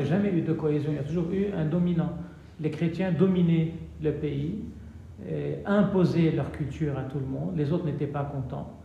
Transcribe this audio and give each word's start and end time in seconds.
Il 0.00 0.06
n'y 0.06 0.10
a 0.10 0.16
jamais 0.16 0.36
eu 0.36 0.42
de 0.42 0.52
cohésion, 0.52 0.90
il 0.90 0.96
y 0.96 0.98
a 0.98 1.04
toujours 1.04 1.30
eu 1.30 1.52
un 1.56 1.66
dominant. 1.66 2.14
Les 2.58 2.70
chrétiens 2.70 3.12
dominaient 3.12 3.74
le 4.02 4.12
pays, 4.12 4.64
imposaient 5.64 6.32
leur 6.32 6.50
culture 6.50 6.98
à 6.98 7.04
tout 7.04 7.20
le 7.20 7.26
monde, 7.26 7.56
les 7.56 7.72
autres 7.72 7.86
n'étaient 7.86 8.08
pas 8.08 8.24
contents. 8.24 8.80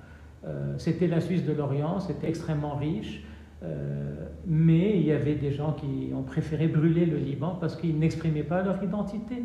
Euh, 0.45 0.75
c'était 0.77 1.07
la 1.07 1.19
Suisse 1.19 1.43
de 1.45 1.51
l'Orient, 1.51 1.99
c'était 1.99 2.29
extrêmement 2.29 2.75
riche, 2.75 3.23
euh, 3.63 4.27
mais 4.45 4.99
il 4.99 5.05
y 5.05 5.11
avait 5.11 5.35
des 5.35 5.51
gens 5.51 5.73
qui 5.73 6.13
ont 6.13 6.23
préféré 6.23 6.67
brûler 6.67 7.05
le 7.05 7.17
Liban 7.17 7.57
parce 7.59 7.75
qu'ils 7.75 7.97
n'exprimaient 7.97 8.43
pas 8.43 8.61
leur 8.61 8.81
identité. 8.83 9.43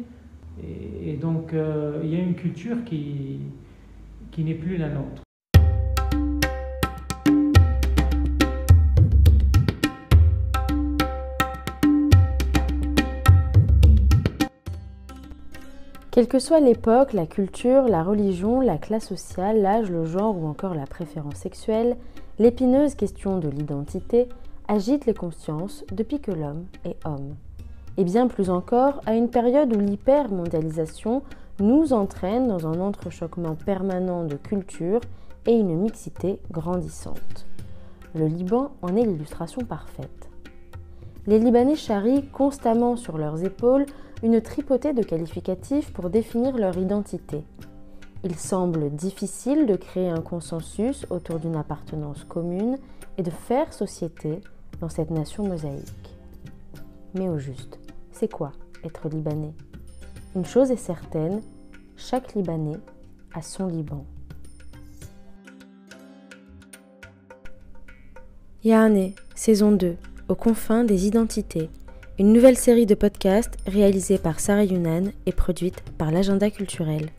Et, 0.62 1.14
donc 1.14 1.52
euh, 1.52 2.00
il 2.04 2.10
y 2.10 2.16
a 2.16 2.20
une 2.20 2.34
culture 2.34 2.84
qui, 2.84 3.40
qui 4.30 4.44
n'est 4.44 4.54
plus 4.54 4.76
la 4.76 4.88
nôtre. 4.88 5.23
Quelle 16.14 16.28
que 16.28 16.38
soit 16.38 16.60
l'époque, 16.60 17.12
la 17.12 17.26
culture, 17.26 17.88
la 17.88 18.04
religion, 18.04 18.60
la 18.60 18.78
classe 18.78 19.08
sociale, 19.08 19.60
l'âge, 19.60 19.90
le 19.90 20.04
genre 20.04 20.38
ou 20.38 20.46
encore 20.46 20.72
la 20.72 20.86
préférence 20.86 21.34
sexuelle, 21.34 21.96
l'épineuse 22.38 22.94
question 22.94 23.40
de 23.40 23.48
l'identité 23.48 24.28
agite 24.68 25.06
les 25.06 25.12
consciences 25.14 25.84
depuis 25.90 26.20
que 26.20 26.30
l'homme 26.30 26.66
est 26.84 27.04
homme. 27.04 27.34
Et 27.96 28.04
bien 28.04 28.28
plus 28.28 28.48
encore, 28.48 29.00
à 29.06 29.16
une 29.16 29.28
période 29.28 29.74
où 29.74 29.80
l'hypermondialisation 29.80 31.22
nous 31.58 31.92
entraîne 31.92 32.46
dans 32.46 32.68
un 32.68 32.78
entrechoquement 32.80 33.56
permanent 33.56 34.22
de 34.22 34.36
culture 34.36 35.00
et 35.48 35.54
une 35.54 35.76
mixité 35.76 36.38
grandissante. 36.52 37.44
Le 38.14 38.28
Liban 38.28 38.70
en 38.82 38.94
est 38.94 39.04
l'illustration 39.04 39.62
parfaite. 39.62 40.30
Les 41.26 41.40
Libanais 41.40 41.74
charrient 41.74 42.28
constamment 42.28 42.94
sur 42.94 43.18
leurs 43.18 43.42
épaules 43.42 43.86
une 44.24 44.40
tripotée 44.40 44.94
de 44.94 45.02
qualificatifs 45.02 45.92
pour 45.92 46.08
définir 46.08 46.56
leur 46.56 46.78
identité. 46.78 47.44
Il 48.24 48.36
semble 48.36 48.88
difficile 48.90 49.66
de 49.66 49.76
créer 49.76 50.08
un 50.08 50.22
consensus 50.22 51.04
autour 51.10 51.38
d'une 51.38 51.56
appartenance 51.56 52.24
commune 52.24 52.78
et 53.18 53.22
de 53.22 53.30
faire 53.30 53.74
société 53.74 54.40
dans 54.80 54.88
cette 54.88 55.10
nation 55.10 55.46
mosaïque. 55.46 56.16
Mais 57.12 57.28
au 57.28 57.36
juste, 57.36 57.78
c'est 58.12 58.32
quoi 58.32 58.52
être 58.82 59.10
libanais? 59.10 59.52
Une 60.34 60.46
chose 60.46 60.70
est 60.70 60.76
certaine, 60.76 61.42
chaque 61.94 62.34
Libanais 62.34 62.80
a 63.34 63.42
son 63.42 63.66
Liban. 63.66 64.06
Yahane, 68.64 69.12
saison 69.34 69.70
2, 69.70 69.96
aux 70.28 70.34
confins 70.34 70.84
des 70.84 71.06
identités, 71.06 71.68
une 72.18 72.32
nouvelle 72.32 72.56
série 72.56 72.86
de 72.86 72.94
podcasts 72.94 73.56
réalisée 73.66 74.18
par 74.18 74.38
Sarah 74.38 74.64
Yunan 74.64 75.10
et 75.26 75.32
produite 75.32 75.82
par 75.98 76.12
l'Agenda 76.12 76.48
culturel. 76.48 77.10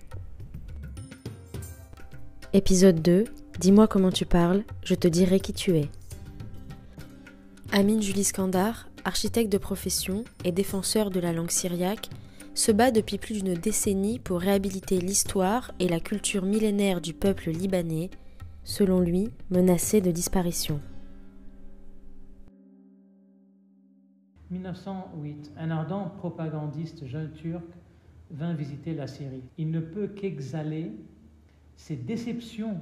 Épisode 2.54 3.02
2 3.02 3.26
Dis-moi 3.60 3.88
comment 3.88 4.12
tu 4.12 4.26
parles, 4.26 4.64
je 4.84 4.96
te 4.96 5.08
dirai 5.08 5.42
qui 5.42 5.52
tu 5.52 5.78
es. 5.78 5.90
Amine 7.74 8.02
Julie 8.02 8.24
Skandar, 8.24 8.88
architecte 9.04 9.52
de 9.52 9.58
profession 9.58 10.24
et 10.46 10.54
défenseur 10.54 11.10
de 11.10 11.20
la 11.20 11.34
langue 11.34 11.52
syriaque, 11.52 12.10
se 12.54 12.72
bat 12.72 12.92
depuis 12.92 13.18
plus 13.18 13.44
d'une 13.44 13.54
décennie 13.54 14.20
pour 14.20 14.40
réhabiliter 14.40 15.00
l'histoire 15.00 15.74
et 15.80 15.90
la 15.90 16.00
culture 16.00 16.46
millénaire 16.46 17.02
du 17.02 17.14
peuple 17.14 17.50
libanais, 17.50 18.10
selon 18.64 19.02
lui 19.02 19.30
menacé 19.50 20.00
de 20.00 20.12
disparition. 20.12 20.80
1908, 24.52 25.52
un 25.58 25.72
ardent 25.72 26.10
propagandiste 26.18 27.06
jeune 27.06 27.32
turc 27.32 27.66
vint 28.32 28.54
visiter 28.54 28.94
la 28.94 29.08
Syrie. 29.08 29.44
Il 29.58 29.72
ne 29.72 29.80
peut 29.80 30.08
qu'exhaler 30.08 30.92
ses 31.76 31.96
déceptions 31.96 32.80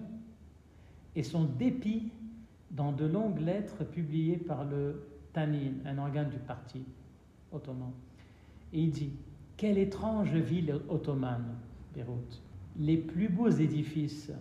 et 1.16 1.24
son 1.24 1.44
dépit 1.44 2.12
dans 2.72 2.92
de 2.92 3.06
longues 3.06 3.40
lettres 3.40 3.84
publiées 3.84 4.38
par 4.38 4.66
le 4.66 5.04
Tanin, 5.32 5.74
un 5.86 5.98
organe 5.98 6.30
du 6.30 6.38
parti 6.38 6.84
ottoman. 7.52 7.92
Et 8.72 8.82
il 8.82 8.92
dit 8.92 9.12
Quelle 9.58 9.78
étrange 9.78 10.36
ville 10.36 10.80
ottomane, 10.90 11.56
Beyrouth. 11.94 12.42
Les 12.78 12.98
plus 12.98 13.30
beaux 13.30 13.50
édifices, 13.50 14.32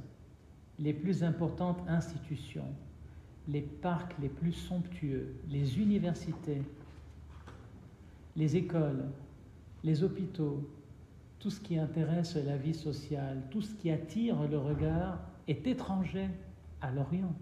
les 0.79 0.95
plus 0.95 1.23
importantes 1.23 1.83
institutions, 1.87 2.69
les 3.49 3.61
parcs 3.61 4.15
les 4.21 4.29
plus 4.29 4.53
somptueux, 4.53 5.35
les 5.49 5.79
universités, 5.79 6.63
les 8.37 8.57
écoles, 8.57 9.05
les 9.85 10.03
hôpitaux, 10.03 10.69
tout 11.39 11.51
ce 11.51 11.61
qui 11.61 11.79
intéresse 11.79 12.37
la 12.37 12.57
vie 12.57 12.75
sociale, 12.75 13.43
tout 13.51 13.63
ce 13.63 13.75
qui 13.75 13.91
attire 13.91 14.37
le 14.49 14.59
regard 14.59 15.19
est 15.49 15.67
étranger 15.67 16.29
à 16.81 16.91
l'Orient. 16.91 17.35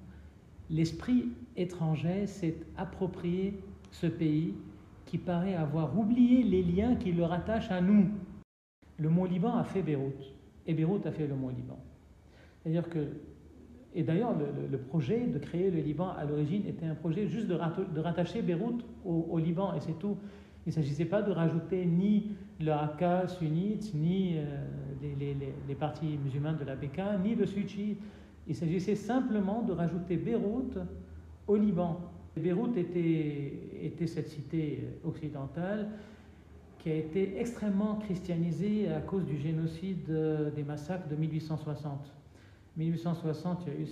L'esprit 0.70 1.28
étranger 1.56 2.26
s'est 2.26 2.56
approprié 2.76 3.60
ce 3.90 4.06
pays 4.06 4.54
qui 5.04 5.18
paraît 5.18 5.54
avoir 5.54 5.98
oublié 5.98 6.42
les 6.42 6.62
liens 6.62 6.94
qui 6.94 7.12
le 7.12 7.24
rattachent 7.24 7.70
à 7.70 7.80
nous. 7.80 8.08
Le 8.98 9.08
mot 9.08 9.26
Liban 9.26 9.56
a 9.56 9.64
fait 9.64 9.82
Beyrouth, 9.82 10.32
et 10.66 10.74
Beyrouth 10.74 11.04
a 11.06 11.12
fait 11.12 11.26
le 11.26 11.34
mot 11.34 11.50
Liban. 11.50 11.78
C'est-à-dire 12.62 12.88
que, 12.88 13.08
et 13.94 14.02
d'ailleurs, 14.02 14.34
le, 14.70 14.78
projet 14.78 15.26
de 15.26 15.38
créer 15.38 15.70
le 15.70 15.80
Liban 15.80 16.10
à 16.10 16.24
l'origine 16.24 16.64
était 16.66 16.86
un 16.86 16.94
projet 16.94 17.26
juste 17.26 17.48
de, 17.48 18.00
rattacher 18.00 18.42
Beyrouth 18.42 18.84
au 19.04 19.38
Liban, 19.38 19.74
et 19.74 19.80
c'est 19.80 19.98
tout. 19.98 20.16
Il 20.66 20.71
ne 20.71 20.75
s'agissait 20.75 21.06
pas 21.06 21.22
de 21.22 21.32
rajouter 21.32 21.87
ni 21.87 22.32
le 22.60 22.72
Hakka 22.72 23.26
sunnite, 23.28 23.94
ni 23.94 24.37
euh, 24.37 24.44
les, 25.03 25.37
les, 25.66 25.75
partis 25.75 26.19
musulmans 26.22 26.53
de 26.53 26.65
la 26.65 26.76
Beka, 26.76 27.16
ni 27.19 27.34
le 27.34 27.47
Suchi. 27.47 27.97
Il 28.47 28.54
s'agissait 28.54 28.94
simplement 28.94 29.62
de 29.62 29.72
rajouter 29.72 30.16
Beyrouth 30.16 30.78
au 31.47 31.56
Liban. 31.56 32.00
Beyrouth 32.37 32.76
était, 32.76 34.06
cette 34.06 34.28
cité 34.28 34.84
occidentale 35.04 35.88
qui 36.78 36.91
a 36.91 36.94
été 36.94 37.38
extrêmement 37.38 37.97
christianisée 37.97 38.88
à 38.91 39.00
cause 39.00 39.25
du 39.25 39.37
génocide 39.37 40.10
des 40.54 40.62
massacres 40.62 41.09
de 41.09 41.16
1860. 41.16 42.12
1860, 42.77 43.62
il 43.66 43.72
y 43.72 43.77
a 43.77 43.81
eu 43.81 43.87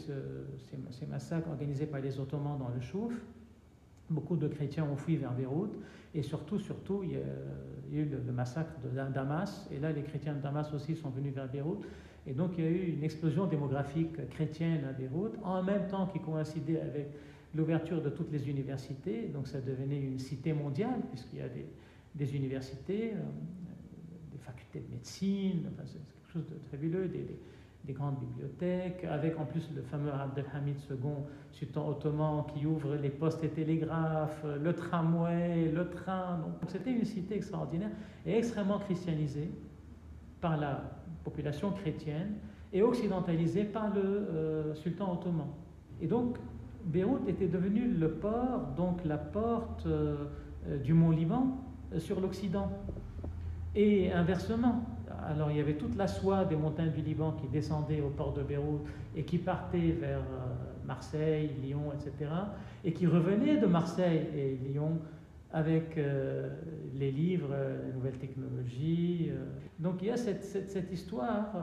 ces, 0.90 1.06
massacres 1.06 1.48
organisés 1.48 1.86
par 1.86 2.00
les 2.00 2.18
Ottomans 2.18 2.58
dans 2.58 2.68
le 2.68 2.80
Chouf. 2.80 3.12
Beaucoup 4.10 4.36
de 4.36 4.48
chrétiens 4.48 4.84
ont 4.84 4.96
fui 4.96 5.16
vers 5.16 5.32
Beyrouth. 5.32 5.76
Et 6.14 6.22
surtout, 6.22 6.58
surtout, 6.58 7.02
il 7.02 7.12
y 7.12 7.16
a, 7.16 8.00
eu 8.00 8.04
le, 8.04 8.32
massacre 8.32 8.72
de 8.80 8.88
Damas. 9.12 9.68
Et 9.70 9.78
là, 9.78 9.92
les 9.92 10.02
chrétiens 10.02 10.34
de 10.34 10.40
Damas 10.40 10.72
aussi 10.72 10.96
sont 10.96 11.10
venus 11.10 11.34
vers 11.34 11.48
Beyrouth. 11.48 11.84
Et 12.26 12.32
donc, 12.32 12.52
il 12.58 12.64
y 12.64 12.66
a 12.66 12.70
eu 12.70 12.92
une 12.92 13.04
explosion 13.04 13.46
démographique 13.46 14.28
chrétienne 14.30 14.84
à 14.84 14.92
Beyrouth, 14.92 15.34
en 15.42 15.62
même 15.62 15.86
temps 15.88 16.06
qui 16.06 16.20
coïncidait 16.20 16.80
avec 16.80 17.08
l'ouverture 17.54 18.02
de 18.02 18.10
toutes 18.10 18.32
les 18.32 18.48
universités. 18.48 19.28
Donc, 19.28 19.46
ça 19.46 19.60
devenait 19.60 20.00
une 20.00 20.18
cité 20.18 20.52
mondiale, 20.52 21.00
puisqu'il 21.10 21.38
y 21.38 21.42
a 21.42 21.48
des, 22.14 22.36
universités, 22.36 23.12
euh, 23.12 23.20
des 24.32 24.38
facultés 24.38 24.80
de 24.80 24.90
médecine, 24.90 25.68
enfin, 25.72 25.84
c'est 25.86 25.98
quelque 25.98 26.32
chose 26.32 26.46
de 26.46 26.58
fabuleux, 26.70 27.08
grandes 27.92 28.18
bibliothèques, 28.18 29.04
avec 29.04 29.38
en 29.38 29.44
plus 29.44 29.70
le 29.74 29.82
fameux 29.82 30.12
Abdelhamid 30.12 30.76
II, 30.90 30.96
sultan 31.50 31.88
ottoman, 31.88 32.44
qui 32.46 32.66
ouvre 32.66 32.94
les 32.96 33.10
postes 33.10 33.42
et 33.44 33.48
télégraphes, 33.48 34.44
le 34.44 34.72
tramway, 34.74 35.70
le 35.72 35.88
train. 35.88 36.38
Donc 36.38 36.68
c'était 36.68 36.92
une 36.92 37.04
cité 37.04 37.36
extraordinaire 37.36 37.90
et 38.26 38.36
extrêmement 38.36 38.78
christianisée 38.78 39.50
par 40.40 40.56
la 40.56 40.82
population 41.24 41.70
chrétienne 41.72 42.34
et 42.72 42.82
occidentalisée 42.82 43.64
par 43.64 43.94
le 43.94 44.02
euh, 44.02 44.74
sultan 44.74 45.12
ottoman. 45.12 45.48
Et 46.00 46.06
donc 46.06 46.38
Beyrouth 46.84 47.28
était 47.28 47.48
devenu 47.48 47.88
le 47.88 48.10
port, 48.12 48.68
donc 48.76 49.04
la 49.04 49.18
porte 49.18 49.86
euh, 49.86 50.26
euh, 50.68 50.78
du 50.78 50.94
mont 50.94 51.10
Liban 51.10 51.58
sur 51.98 52.20
l'Occident. 52.20 52.70
Et 53.74 54.12
inversement, 54.12 54.84
alors 55.26 55.50
il 55.50 55.56
y 55.56 55.60
avait 55.60 55.74
toute 55.74 55.96
la 55.96 56.06
soie 56.06 56.44
des 56.44 56.56
montagnes 56.56 56.92
du 56.92 57.02
Liban 57.02 57.32
qui 57.32 57.48
descendait 57.48 58.00
au 58.00 58.10
port 58.10 58.32
de 58.32 58.42
Beyrouth 58.42 58.86
et 59.16 59.24
qui 59.24 59.38
partait 59.38 59.92
vers 59.92 60.20
euh, 60.20 60.54
Marseille, 60.86 61.50
Lyon, 61.62 61.92
etc. 61.92 62.30
Et 62.84 62.92
qui 62.92 63.06
revenait 63.06 63.56
de 63.56 63.66
Marseille 63.66 64.26
et 64.34 64.58
Lyon 64.68 64.98
avec 65.50 65.96
euh, 65.96 66.50
les 66.94 67.10
livres, 67.10 67.54
les 67.86 67.92
nouvelles 67.92 68.18
technologies. 68.18 69.30
Euh. 69.30 69.44
Donc 69.78 70.02
il 70.02 70.08
y 70.08 70.10
a 70.10 70.16
cette, 70.16 70.92
histoire, 70.92 71.54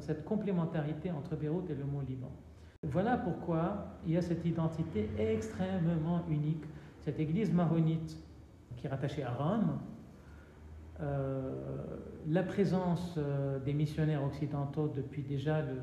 cette 0.00 0.24
complémentarité 0.24 1.10
entre 1.10 1.36
Beyrouth 1.36 1.70
et 1.70 1.74
le 1.74 1.84
mont 1.84 2.00
Liban. 2.00 2.30
Voilà 2.82 3.16
pourquoi 3.16 3.86
il 4.06 4.12
y 4.12 4.16
a 4.16 4.22
cette 4.22 4.44
identité 4.44 5.08
extrêmement 5.18 6.22
unique. 6.28 6.64
Cette 7.00 7.20
église 7.20 7.52
maronite 7.52 8.16
qui 8.76 8.86
est 8.86 8.90
rattachée 8.90 9.22
à 9.22 9.30
Rome, 9.30 9.78
euh, 9.78 9.93
la 11.00 12.42
présence 12.42 13.14
euh, 13.18 13.58
des 13.58 13.74
missionnaires 13.74 14.24
occidentaux 14.24 14.88
depuis 14.88 15.22
déjà 15.22 15.60
le 15.60 15.76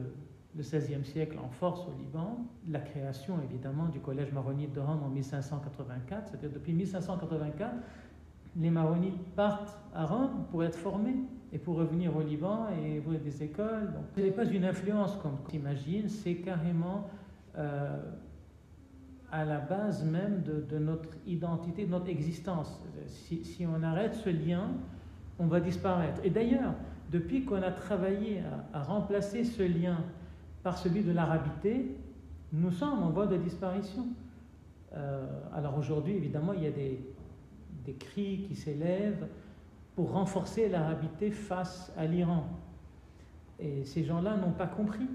le 0.55 0.63
XVIe 0.63 1.05
siècle 1.05 1.37
en 1.43 1.49
force 1.49 1.87
au 1.87 1.97
Liban, 1.97 2.45
la 2.69 2.79
création 2.79 3.41
évidemment 3.41 3.87
du 3.87 3.99
collège 3.99 4.31
maronite 4.33 4.73
de 4.73 4.79
Rome 4.79 5.03
en 5.03 5.09
1584, 5.09 6.27
c'est-à-dire 6.27 6.49
depuis 6.53 6.73
1584, 6.73 7.75
les 8.57 8.69
maronites 8.69 9.23
partent 9.35 9.77
à 9.93 10.05
Rome 10.05 10.45
pour 10.51 10.63
être 10.63 10.75
formés 10.75 11.15
et 11.53 11.57
pour 11.57 11.77
revenir 11.77 12.15
au 12.15 12.21
Liban 12.21 12.67
et 12.83 12.99
ouvrir 12.99 13.21
des 13.21 13.43
écoles. 13.43 13.93
Donc, 13.93 14.03
ce 14.15 14.21
n'est 14.21 14.31
pas 14.31 14.45
une 14.45 14.65
influence 14.65 15.15
comme 15.17 15.37
tu 15.49 15.55
imagines, 15.55 16.09
c'est 16.09 16.35
carrément 16.35 17.09
euh, 17.57 17.97
à 19.31 19.45
la 19.45 19.59
base 19.59 20.03
même 20.03 20.43
de, 20.43 20.77
notre 20.79 21.09
identité, 21.25 21.85
de 21.85 21.91
notre 21.91 22.09
existence. 22.09 22.81
Si, 23.05 23.65
on 23.65 23.81
arrête 23.83 24.15
ce 24.15 24.29
lien, 24.29 24.71
on 25.41 25.47
va 25.47 25.59
disparaître. 25.59 26.21
Et 26.23 26.29
d'ailleurs, 26.29 26.73
depuis 27.11 27.43
qu'on 27.43 27.61
a 27.61 27.71
travaillé 27.71 28.41
à, 28.73 28.83
remplacer 28.83 29.43
ce 29.43 29.63
lien 29.63 29.97
par 30.63 30.77
celui 30.77 31.03
de 31.03 31.11
l'arabité, 31.11 31.97
nous 32.53 32.71
sommes 32.71 33.01
en 33.01 33.09
voie 33.09 33.25
de 33.25 33.37
disparition. 33.37 34.05
Euh, 34.93 35.25
alors 35.53 35.77
aujourd'hui, 35.77 36.13
évidemment, 36.13 36.53
il 36.53 36.63
y 36.63 36.67
a 36.67 36.71
des, 36.71 36.99
cris 37.99 38.45
qui 38.47 38.55
s'élèvent 38.55 39.27
pour 39.95 40.11
renforcer 40.11 40.69
l'arabité 40.69 41.31
face 41.31 41.91
à 41.97 42.05
l'Iran. 42.05 42.45
Et 43.59 43.83
ces 43.83 44.03
gens-là 44.03 44.37
n'ont 44.37 44.51
pas 44.51 44.67
compris 44.67 45.09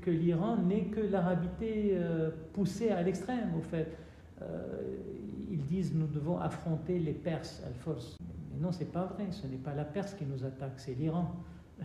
que, 0.00 0.10
l'Iran 0.10 0.56
n'est 0.56 0.86
que 0.86 1.00
l'arabité 1.00 1.92
euh, 1.92 2.30
poussée 2.54 2.88
à 2.88 3.02
l'extrême, 3.02 3.54
au 3.56 3.60
fait. 3.60 3.96
Euh, 4.40 4.80
ils 5.50 5.64
disent 5.64 5.94
nous 5.94 6.06
devons 6.06 6.38
affronter 6.38 6.98
les 6.98 7.12
Perses, 7.12 7.62
Al-Force. 7.66 8.16
Mais 8.20 8.41
non, 8.62 8.70
c'est 8.70 8.92
pas 8.92 9.06
vrai, 9.06 9.26
ce 9.30 9.46
n'est 9.48 9.56
pas 9.56 9.74
la 9.74 9.84
Perse 9.84 10.14
qui 10.14 10.24
nous 10.24 10.44
attaque, 10.44 10.74
c'est 10.76 10.94
l'Iran. 10.94 11.34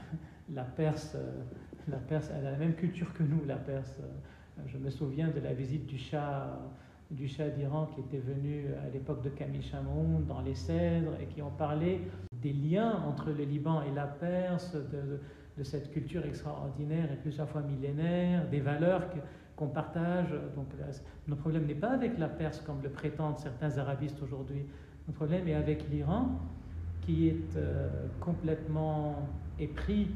La 0.53 0.63
Perse, 0.63 1.11
euh, 1.15 1.43
la 1.89 1.97
Perse, 1.97 2.31
elle 2.33 2.47
a 2.47 2.51
la 2.51 2.57
même 2.57 2.75
culture 2.75 3.11
que 3.11 3.21
nous, 3.21 3.43
la 3.45 3.57
Perse. 3.57 3.99
Je 4.65 4.77
me 4.77 4.89
souviens 4.89 5.27
de 5.27 5.41
la 5.41 5.53
visite 5.53 5.85
du 5.85 5.97
Shah 5.97 6.57
du 7.11 7.27
Shah 7.27 7.49
d'Iran 7.49 7.87
qui 7.93 8.01
était 8.01 8.19
venu 8.19 8.65
à 8.85 8.89
l'époque 8.89 9.23
de 9.23 9.29
Camille 9.29 9.61
Chamoun 9.61 10.25
dans 10.25 10.41
les 10.41 10.55
Cèdres 10.55 11.13
et 11.21 11.25
qui 11.25 11.41
ont 11.41 11.51
parlé 11.51 12.01
des 12.33 12.53
liens 12.53 13.01
entre 13.05 13.31
le 13.31 13.43
Liban 13.43 13.81
et 13.81 13.91
la 13.93 14.07
Perse, 14.07 14.75
de, 14.75 15.63
cette 15.63 15.91
culture 15.91 16.25
extraordinaire 16.25 17.11
et 17.11 17.15
plusieurs 17.15 17.49
fois 17.49 17.61
millénaire, 17.61 18.47
des 18.49 18.59
valeurs 18.59 19.03
qu'on 19.55 19.67
partage. 19.67 20.29
Donc 20.55 20.67
notre 21.27 21.41
problème 21.41 21.65
n'est 21.65 21.75
pas 21.75 21.91
avec 21.91 22.17
la 22.19 22.29
Perse 22.29 22.61
comme 22.61 22.81
le 22.83 22.89
prétendent 22.89 23.39
certains 23.39 23.77
arabistes 23.77 24.21
aujourd'hui. 24.21 24.65
Notre 25.07 25.17
problème 25.17 25.47
est 25.47 25.55
avec 25.55 25.89
l'Iran 25.89 26.39
qui 27.07 27.29
est 27.29 27.55
euh, 27.55 27.87
complètement 28.19 29.29
épris 29.57 30.09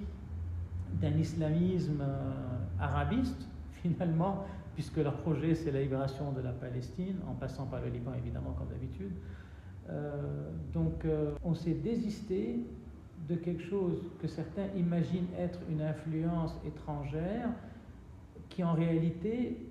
d'un 1.01 1.17
islamisme 1.17 2.01
euh, 2.01 2.57
arabiste 2.81 3.47
finalement 3.81 4.43
puisque 4.75 4.97
leur 4.97 5.15
projet 5.17 5.55
c'est 5.55 5.71
la 5.71 5.81
libération 5.81 6.33
de 6.33 6.41
la 6.41 6.51
Palestine, 6.51 7.15
en 7.29 7.33
passant 7.33 7.65
par 7.65 7.81
le 7.81 7.89
Liban 7.89 8.11
évidemment 8.13 8.51
comme 8.51 8.67
d'habitude. 8.67 9.13
Euh, 9.89 10.49
donc 10.73 11.05
on 11.43 11.53
s'est 11.53 11.73
désisté 11.73 12.59
de 13.27 13.35
quelque 13.35 13.63
chose 13.63 14.01
que 14.19 14.27
certains 14.27 14.67
imaginent 14.75 15.27
être 15.37 15.59
une 15.69 15.81
influence 15.81 16.55
étrangère, 16.65 17.49
qui 18.49 18.63
en 18.63 18.73
réalité 18.73 19.69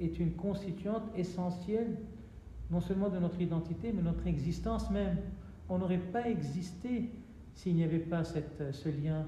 est 0.00 0.18
une 0.18 0.32
constituante 0.32 1.04
essentielle 1.16 1.96
non 2.70 2.80
seulement 2.80 3.10
de 3.10 3.18
notre 3.18 3.40
identité, 3.40 3.92
mais 3.92 4.00
de 4.00 4.06
notre 4.06 4.26
existence 4.26 4.90
même. 4.90 5.18
On 5.72 5.78
n'aurait 5.78 5.96
pas 5.96 6.28
existé 6.28 7.08
s'il 7.54 7.76
n'y 7.76 7.84
avait 7.84 7.98
pas 7.98 8.24
cette, 8.24 8.62
ce 8.72 8.90
lien 8.90 9.24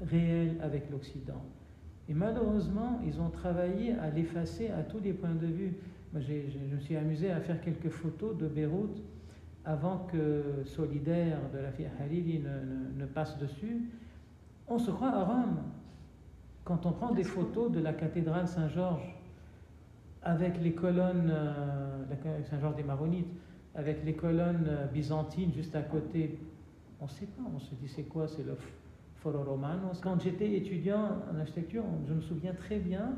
réel 0.00 0.56
avec 0.62 0.88
l'Occident. 0.88 1.42
Et 2.08 2.14
malheureusement, 2.14 3.00
ils 3.04 3.20
ont 3.20 3.30
travaillé 3.30 3.94
à 3.94 4.08
l'effacer 4.08 4.70
à 4.70 4.84
tous 4.84 5.00
les 5.00 5.12
points 5.12 5.34
de 5.34 5.48
vue. 5.48 5.74
Moi, 6.12 6.22
je 6.22 6.74
me 6.74 6.78
suis 6.78 6.94
amusé 6.94 7.32
à 7.32 7.40
faire 7.40 7.60
quelques 7.60 7.88
photos 7.88 8.38
de 8.38 8.46
Beyrouth 8.46 9.02
avant 9.64 10.06
que 10.12 10.62
Solidaire 10.64 11.38
de 11.52 11.58
la 11.58 11.72
fille 11.72 11.88
Hariri 12.00 12.38
ne, 12.38 13.00
ne, 13.02 13.06
passe 13.06 13.36
dessus. 13.38 13.90
On 14.68 14.78
se 14.78 14.92
croit 14.92 15.10
à 15.10 15.24
Rome. 15.24 15.56
Quand 16.62 16.86
on 16.86 16.92
prend 16.92 17.12
des 17.12 17.24
photos 17.24 17.72
de 17.72 17.80
la 17.80 17.94
cathédrale 17.94 18.46
Saint-Georges 18.46 19.12
avec 20.22 20.62
les 20.62 20.72
colonnes, 20.72 21.32
euh, 21.32 22.04
Saint-Georges 22.48 22.76
des 22.76 22.84
Maronites, 22.84 23.26
avec 23.78 24.04
les 24.04 24.14
colonnes 24.14 24.66
euh, 24.68 24.86
byzantines 24.86 25.52
juste 25.54 25.74
à 25.76 25.82
côté, 25.82 26.36
on 27.00 27.04
ne 27.04 27.10
sait 27.10 27.26
pas, 27.26 27.44
on 27.54 27.60
se 27.60 27.74
dit 27.76 27.86
c'est 27.86 28.02
quoi, 28.02 28.26
c'est 28.26 28.44
le 28.44 28.56
Foro 29.22 29.44
Romano? 29.44 29.92
Quand 30.02 30.20
j'étais 30.20 30.52
étudiant 30.54 31.12
en 31.32 31.38
architecture, 31.38 31.84
je 32.08 32.12
me 32.12 32.20
souviens 32.20 32.54
très 32.54 32.80
bien, 32.80 33.12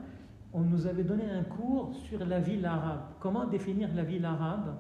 on 0.52 0.60
nous 0.60 0.86
avait 0.86 1.02
donné 1.02 1.24
un 1.24 1.44
cours 1.44 1.94
sur 1.94 2.24
la 2.26 2.40
ville 2.40 2.66
arabe. 2.66 3.00
Comment 3.20 3.46
définir 3.46 3.88
la 3.94 4.02
ville 4.02 4.24
arabe? 4.26 4.74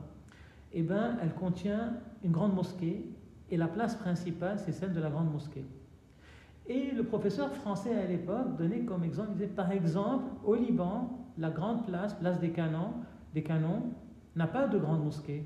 Eh 0.72 0.82
bien, 0.82 1.16
elle 1.22 1.32
contient 1.32 1.94
une 2.22 2.32
grande 2.32 2.54
mosquée 2.54 3.10
et 3.50 3.56
la 3.56 3.66
place 3.66 3.94
principale, 3.94 4.58
c'est 4.58 4.72
celle 4.72 4.92
de 4.92 5.00
la 5.00 5.08
grande 5.08 5.32
mosquée. 5.32 5.64
Et 6.68 6.90
le 6.90 7.04
professeur 7.04 7.50
français 7.54 7.94
à 7.94 8.06
l'époque 8.06 8.56
donnait 8.58 8.80
comme 8.80 9.02
exemple, 9.02 9.30
il 9.30 9.34
disait 9.34 9.46
par 9.46 9.72
exemple, 9.72 10.24
au 10.44 10.54
Liban, 10.54 11.26
la 11.38 11.48
grande 11.48 11.86
place, 11.86 12.12
place 12.12 12.38
des 12.38 12.50
canons, 12.50 12.92
des 13.32 13.42
canons 13.42 13.84
n'a 14.36 14.46
pas 14.46 14.68
de 14.68 14.78
grande 14.78 15.02
mosquée. 15.02 15.42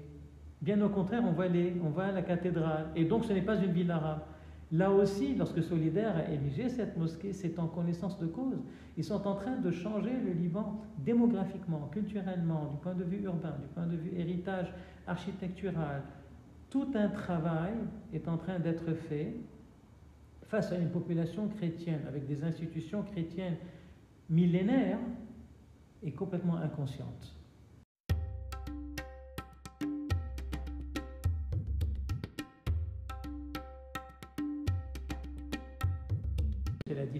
Bien 0.64 0.81
au 0.81 0.88
contraire, 0.88 1.22
on 1.22 1.34
on 1.84 1.90
voit 1.90 2.11
la 2.11 2.22
cathédrale. 2.22 2.87
Et 2.96 3.05
donc 3.05 3.26
ce 3.26 3.34
n'est 3.34 3.43
pas 3.43 3.56
une 3.56 3.72
ville 3.72 3.90
arabe. 3.90 4.20
Là 4.72 4.90
aussi, 4.90 5.34
lorsque 5.34 5.62
Solidaire 5.62 6.16
a 6.16 6.32
érigé 6.32 6.70
cette 6.70 6.96
mosquée, 6.96 7.34
c'est 7.34 7.58
en 7.58 7.66
connaissance 7.66 8.19
de 8.19 8.26
cause. 8.26 8.62
Ils 8.96 9.05
sont 9.05 9.26
en 9.26 9.34
train 9.34 9.56
de 9.56 9.70
changer 9.70 10.12
le 10.25 10.32
Liban 10.32 10.81
démographiquement, 10.96 11.90
culturellement, 11.93 12.70
du 12.72 12.78
point 12.78 12.94
de 12.94 13.05
vue 13.05 13.22
urbain, 13.25 13.55
du 13.61 13.69
point 13.75 13.87
de 13.87 13.94
vue 13.94 14.19
héritage 14.19 14.72
architectural. 15.06 16.02
Tout 16.70 16.88
un 16.94 17.08
travail 17.08 17.75
est 18.14 18.26
en 18.26 18.38
train 18.38 18.58
d'être 18.58 18.94
fait 18.94 19.34
face 20.44 20.72
à 20.72 20.78
une 20.78 20.88
population 20.88 21.46
chrétienne, 21.49 22.00
avec 22.08 22.26
des 22.26 22.43
institutions 22.43 23.02
chrétiennes 23.02 23.56
millénaires 24.31 24.99
et 26.02 26.10
complètement 26.12 26.56
inconscientes. 26.56 27.33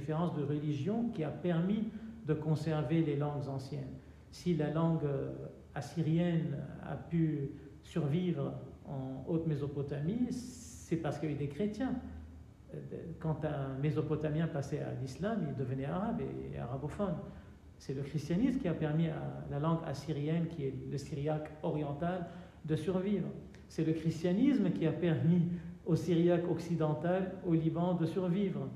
Différence 0.05 0.35
de 0.35 0.45
religion 0.45 1.09
qui 1.15 1.25
a 1.25 1.31
permis 1.31 1.89
de 2.27 2.35
conserver 2.35 3.01
les 3.01 3.17
langues 3.17 3.49
anciennes. 3.49 3.95
Si 4.31 4.55
la 4.55 4.71
langue 4.71 5.05
euh, 5.05 5.33
assyrienne 5.75 6.59
a 6.87 6.95
pu 6.95 7.53
survivre 7.83 8.53
en 8.87 9.25
Haute-Mésopotamie, 9.27 10.31
c'est 10.31 10.97
parce 10.97 11.19
qu'il 11.19 11.31
y 11.31 11.33
a 11.33 11.37
eu 11.37 11.39
des 11.39 11.49
chrétiens. 11.49 11.95
Euh, 12.75 12.79
quand 13.19 13.47
un 13.47 13.79
Mésopotamien 13.81 14.47
passait 14.47 14.81
à 14.81 14.93
l'islam, 15.01 15.47
il 15.49 15.57
devenait 15.57 15.87
arabe 15.87 16.21
et 16.21 16.59
arabophone. 16.59 17.15
C'est 17.79 17.95
le 17.95 18.03
christianisme 18.03 18.61
qui 18.61 18.69
a 18.69 18.75
permis 18.75 19.09
à 19.09 19.47
la 19.51 19.59
langue 19.59 19.81
assyrienne, 19.87 20.49
qui 20.49 20.65
est 20.65 20.75
le 20.91 20.99
syriaque 20.99 21.51
oriental, 21.63 22.27
de 22.67 22.77
survivre. 22.77 23.29
C'est 23.69 23.85
le 23.85 23.95
christianisme 23.95 24.71
qui 24.71 24.87
a 24.87 24.93
permis 24.93 25.49
au 25.87 25.97
syriaque 25.97 26.47
occidental, 26.51 27.33
au 27.47 27.55
Liban, 27.55 27.95
de 27.95 28.05
survivre 28.05 28.69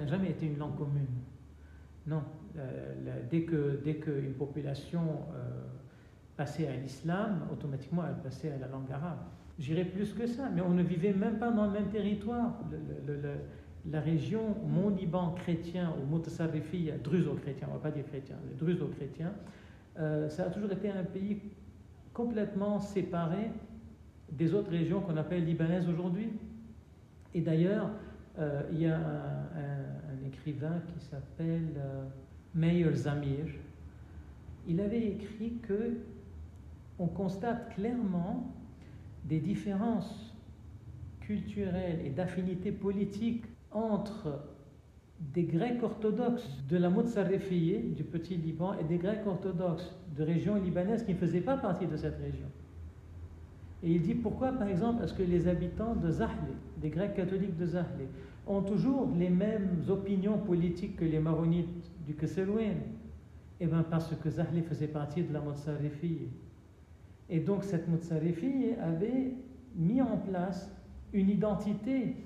n'a 0.00 0.06
jamais 0.06 0.30
été 0.30 0.46
une 0.46 0.58
langue 0.58 0.76
commune. 0.76 1.06
Non, 2.06 2.22
dès 3.30 3.42
que 3.42 3.80
dès 3.84 3.96
qu'une 3.96 4.34
population 4.34 5.02
euh, 5.34 5.62
passait 6.36 6.66
à 6.66 6.74
l'islam, 6.74 7.46
automatiquement 7.52 8.02
elle 8.08 8.22
passait 8.22 8.50
à 8.50 8.58
la 8.58 8.66
langue 8.66 8.90
arabe. 8.90 9.18
J'irais 9.58 9.84
plus 9.84 10.14
que 10.14 10.26
ça, 10.26 10.48
mais 10.54 10.62
on 10.62 10.70
ne 10.70 10.82
vivait 10.82 11.12
même 11.12 11.38
pas 11.38 11.50
dans 11.50 11.66
le 11.66 11.72
même 11.72 11.88
territoire. 11.88 12.58
la 13.90 14.00
région 14.00 14.56
Mont 14.66 14.90
Liban 14.90 15.32
chrétien 15.32 15.92
ou 16.00 16.14
Mutasarrifi, 16.14 16.90
druso-chrétien, 17.02 17.68
on 17.70 17.74
ne 17.74 17.78
va 17.78 17.82
pas 17.82 17.90
dire 17.90 18.06
chrétien, 18.06 18.36
druso-chrétien, 18.58 19.32
euh, 19.98 20.28
ça 20.28 20.44
a 20.44 20.50
toujours 20.50 20.72
été 20.72 20.90
un 20.90 21.04
pays 21.04 21.40
complètement 22.14 22.80
séparé 22.80 23.50
des 24.32 24.54
autres 24.54 24.70
régions 24.70 25.00
qu'on 25.00 25.16
appelle 25.16 25.44
libanaises 25.44 25.88
aujourd'hui. 25.88 26.30
Et 27.34 27.40
d'ailleurs, 27.40 27.90
euh, 28.38 28.62
il 28.72 28.82
y 28.82 28.86
a 28.86 28.96
un, 28.96 30.26
écrivain 30.26 30.80
qui 30.86 31.04
s'appelle 31.04 31.74
euh, 31.76 32.04
Meir 32.54 32.94
Zamir. 32.94 33.46
Il 34.68 34.80
avait 34.80 35.08
écrit 35.08 35.54
que 35.62 35.98
on 36.98 37.06
constate 37.06 37.74
clairement 37.74 38.52
des 39.24 39.40
différences 39.40 40.34
culturelles 41.20 42.00
et 42.04 42.10
d'affinités 42.10 42.72
politiques 42.72 43.44
entre 43.72 44.40
des 45.20 45.44
Grecs 45.44 45.82
orthodoxes 45.82 46.48
de 46.68 46.76
la 46.76 46.90
Motsarefiyé, 46.90 47.78
du 47.78 48.04
petit 48.04 48.36
Liban, 48.36 48.74
et 48.78 48.84
des 48.84 48.98
Grecs 48.98 49.26
orthodoxes 49.26 49.94
de 50.16 50.22
régions 50.22 50.56
libanaises 50.56 51.04
qui 51.04 51.12
ne 51.12 51.18
faisaient 51.18 51.40
pas 51.40 51.56
partie 51.56 51.86
de 51.86 51.96
cette 51.96 52.18
région. 52.18 52.48
Et 53.82 53.92
il 53.92 54.02
dit 54.02 54.14
pourquoi, 54.14 54.52
par 54.52 54.68
exemple, 54.68 55.02
est-ce 55.04 55.14
que 55.14 55.22
les 55.22 55.48
habitants 55.48 55.94
de 55.94 56.10
Zahle, 56.10 56.28
des 56.76 56.90
Grecs 56.90 57.14
catholiques 57.14 57.56
de 57.56 57.66
Zahle, 57.66 58.08
ont 58.46 58.62
toujours 58.62 59.08
les 59.16 59.30
mêmes 59.30 59.82
opinions 59.88 60.38
politiques 60.38 60.96
que 60.96 61.04
les 61.04 61.18
maronites 61.18 61.90
du 62.06 62.14
Kesselwen 62.14 62.76
Eh 63.60 63.66
bien 63.66 63.82
parce 63.82 64.14
que 64.22 64.30
Zahli 64.30 64.62
faisait 64.62 64.88
partie 64.88 65.22
de 65.22 65.32
la 65.32 65.40
Motsarifi. 65.40 66.18
Et 67.30 67.40
donc 67.40 67.64
cette 67.64 67.88
Motsarifi 67.88 68.72
avait 68.82 69.32
mis 69.76 70.02
en 70.02 70.16
place 70.16 70.70
une 71.12 71.30
identité 71.30 72.16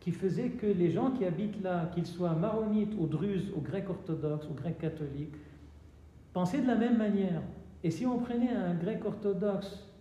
qui 0.00 0.10
faisait 0.10 0.48
que 0.48 0.66
les 0.66 0.90
gens 0.90 1.12
qui 1.12 1.24
habitent 1.24 1.62
là, 1.62 1.88
qu'ils 1.94 2.06
soient 2.06 2.34
maronites 2.34 2.94
ou 2.98 3.06
druzes 3.06 3.52
ou 3.54 3.60
grecs 3.60 3.88
orthodoxes 3.88 4.48
ou 4.50 4.54
grecs 4.54 4.78
catholiques, 4.78 5.36
pensaient 6.32 6.60
de 6.60 6.66
la 6.66 6.74
même 6.74 6.96
manière. 6.96 7.40
Et 7.84 7.90
si 7.90 8.04
on 8.06 8.18
prenait 8.18 8.50
un 8.50 8.74
grec 8.74 9.04
orthodoxe 9.04 9.91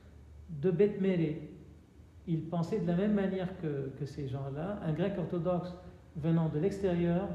de 0.62 0.72
Beth 0.72 1.00
il 2.28 2.42
pensait 2.42 2.80
de 2.80 2.88
la 2.88 2.96
même 2.96 3.14
manière 3.14 3.50
que, 3.62 4.06
ces 4.06 4.28
gens-là. 4.28 4.80
Un 4.86 4.94
grec 4.94 5.14
orthodoxe 5.18 5.74
venant 6.16 6.50
de 6.50 6.60
l'extérieur 6.60 7.28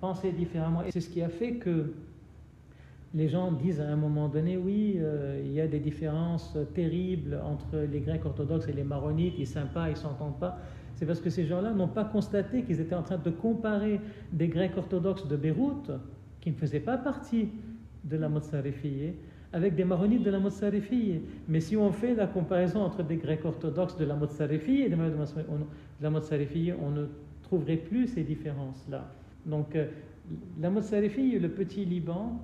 pensait 0.00 0.32
différemment. 0.32 0.82
Et 0.82 0.90
c'est 0.90 1.00
ce 1.00 1.08
qui 1.08 1.22
a 1.22 1.28
fait 1.28 1.54
que 1.54 1.92
les 3.14 3.28
gens 3.28 3.52
disent 3.52 3.80
à 3.80 3.88
un 3.88 3.96
moment 3.96 4.28
donné, 4.28 4.56
oui, 4.56 4.96
euh, 4.98 5.40
il 5.44 5.52
y 5.52 5.60
a 5.60 5.68
des 5.68 5.78
différences 5.78 6.58
terribles 6.74 7.40
entre 7.44 7.78
les 7.78 8.00
Grecs 8.00 8.24
orthodoxes 8.24 8.66
et 8.68 8.72
les 8.72 8.82
Maronites, 8.82 9.38
ils 9.38 9.46
sympas, 9.46 9.88
ils 9.88 9.96
s'entendent 9.96 10.38
pas. 10.40 10.58
C'est 10.96 11.06
parce 11.06 11.20
que 11.20 11.30
ces 11.30 11.46
gens-là 11.46 11.72
n'ont 11.72 11.88
pas 11.88 12.04
constaté 12.04 12.62
qu'ils 12.62 12.80
étaient 12.80 12.94
en 12.94 13.02
train 13.02 13.18
de 13.18 13.30
comparer 13.30 14.00
des 14.32 14.48
Grecs 14.48 14.76
orthodoxes 14.76 15.28
de 15.28 15.36
Beyrouth, 15.36 15.92
qui 16.40 16.50
ne 16.50 16.56
faisaient 16.56 16.80
pas 16.80 16.98
partie 16.98 17.48
de 18.04 18.16
la 18.16 18.28
Motsarifiyye, 18.28 19.14
avec 19.54 19.76
des 19.76 19.84
maronites 19.84 20.24
de 20.24 20.30
la 20.30 20.40
Motsarifiyye. 20.40 21.20
Mais 21.48 21.60
si 21.60 21.76
on 21.76 21.92
fait 21.92 22.14
la 22.16 22.26
comparaison 22.26 22.80
entre 22.82 23.04
des 23.04 23.16
Grecs 23.16 23.44
orthodoxes 23.44 23.96
de 23.96 24.04
la 24.04 24.16
Motsarifiyye 24.16 24.82
et 24.82 24.88
des 24.88 24.96
maronites 24.96 25.16
de 25.36 26.02
la 26.02 26.10
Motsarifiyye, 26.10 26.74
on 26.82 26.90
ne 26.90 27.06
trouverait 27.44 27.76
plus 27.76 28.08
ces 28.08 28.24
différences-là. 28.24 29.12
Donc, 29.46 29.76
euh, 29.76 29.86
la 30.60 30.70
Motsarifiyye, 30.70 31.38
le 31.38 31.50
petit 31.50 31.84
Liban, 31.84 32.40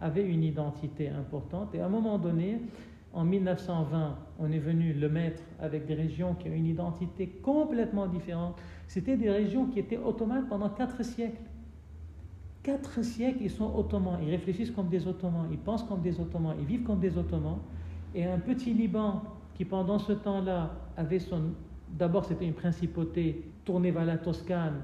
avait 0.00 0.26
une 0.26 0.42
identité 0.42 1.08
importante. 1.08 1.72
Et 1.76 1.80
à 1.80 1.86
un 1.86 1.88
moment 1.88 2.18
donné, 2.18 2.60
en 3.12 3.24
1920, 3.24 4.16
on 4.40 4.50
est 4.50 4.58
venu 4.58 4.92
le 4.92 5.08
mettre 5.08 5.44
avec 5.60 5.86
des 5.86 5.94
régions 5.94 6.34
qui 6.34 6.48
ont 6.48 6.52
une 6.52 6.66
identité 6.66 7.28
complètement 7.28 8.08
différente. 8.08 8.56
C'était 8.88 9.16
des 9.16 9.30
régions 9.30 9.66
qui 9.66 9.78
étaient 9.78 9.98
ottomanes 9.98 10.46
pendant 10.48 10.70
quatre 10.70 11.04
siècles. 11.04 11.42
Quatre 12.68 13.02
siècles, 13.02 13.38
ils 13.44 13.50
sont 13.50 13.74
ottomans. 13.74 14.18
Ils 14.22 14.28
réfléchissent 14.28 14.70
comme 14.70 14.90
des 14.90 15.06
ottomans, 15.06 15.46
ils 15.50 15.56
pensent 15.56 15.84
comme 15.84 16.02
des 16.02 16.20
ottomans, 16.20 16.54
ils 16.60 16.66
vivent 16.66 16.82
comme 16.82 17.00
des 17.00 17.16
ottomans. 17.16 17.60
Et 18.14 18.26
un 18.26 18.38
petit 18.38 18.74
Liban 18.74 19.22
qui, 19.54 19.64
pendant 19.64 19.98
ce 19.98 20.12
temps-là, 20.12 20.74
avait 20.94 21.18
son. 21.18 21.40
D'abord, 21.98 22.26
c'était 22.26 22.44
une 22.44 22.52
principauté 22.52 23.42
tournée 23.64 23.90
vers 23.90 24.04
la 24.04 24.18
Toscane, 24.18 24.82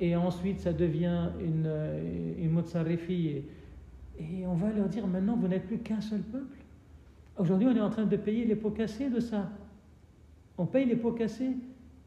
et 0.00 0.16
ensuite 0.16 0.60
ça 0.60 0.72
devient 0.72 1.28
une, 1.38 1.66
euh, 1.66 2.32
une. 2.38 2.62
Et 3.10 4.46
on 4.46 4.54
va 4.54 4.72
leur 4.72 4.88
dire 4.88 5.06
maintenant, 5.06 5.36
vous 5.36 5.48
n'êtes 5.48 5.66
plus 5.66 5.80
qu'un 5.80 6.00
seul 6.00 6.20
peuple. 6.20 6.56
Aujourd'hui, 7.36 7.68
on 7.68 7.76
est 7.76 7.82
en 7.82 7.90
train 7.90 8.06
de 8.06 8.16
payer 8.16 8.46
les 8.46 8.56
pots 8.56 8.70
cassés 8.70 9.10
de 9.10 9.20
ça. 9.20 9.50
On 10.56 10.64
paye 10.64 10.86
les 10.86 10.96
pots 10.96 11.12
cassés. 11.12 11.58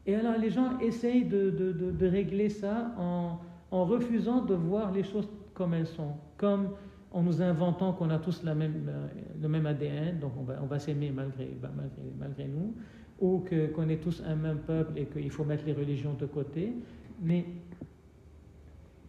Et 0.04 0.16
alors 0.16 0.36
les 0.36 0.50
gens 0.50 0.80
essayent 0.80 1.26
de, 1.26 1.50
de, 1.50 1.92
de, 1.92 2.06
régler 2.08 2.48
ça 2.48 2.92
en, 2.98 3.38
en, 3.72 3.84
refusant 3.84 4.44
de 4.44 4.54
voir 4.54 4.92
les 4.92 5.02
choses 5.02 5.28
comme 5.54 5.74
elles 5.74 5.86
sont, 5.86 6.12
comme 6.36 6.70
en 7.10 7.22
nous 7.22 7.42
inventant 7.42 7.92
qu'on 7.92 8.10
a 8.10 8.18
tous 8.18 8.42
euh, 8.46 9.08
le 9.40 9.48
même 9.48 9.66
ADN, 9.66 10.18
donc 10.20 10.32
on 10.38 10.66
va, 10.66 10.78
s'aimer 10.78 11.10
malgré, 11.10 11.50
malgré, 11.60 12.02
malgré, 12.18 12.48
nous, 12.48 12.74
ou 13.20 13.44
qu'on 13.74 13.88
est 13.88 14.02
tous 14.02 14.22
un 14.26 14.36
même 14.36 14.58
peuple 14.58 14.98
et 14.98 15.06
qu'il 15.06 15.30
faut 15.30 15.44
mettre 15.44 15.64
les 15.66 15.72
religions 15.72 16.14
de 16.14 16.26
côté. 16.26 16.72
Mais 17.20 17.44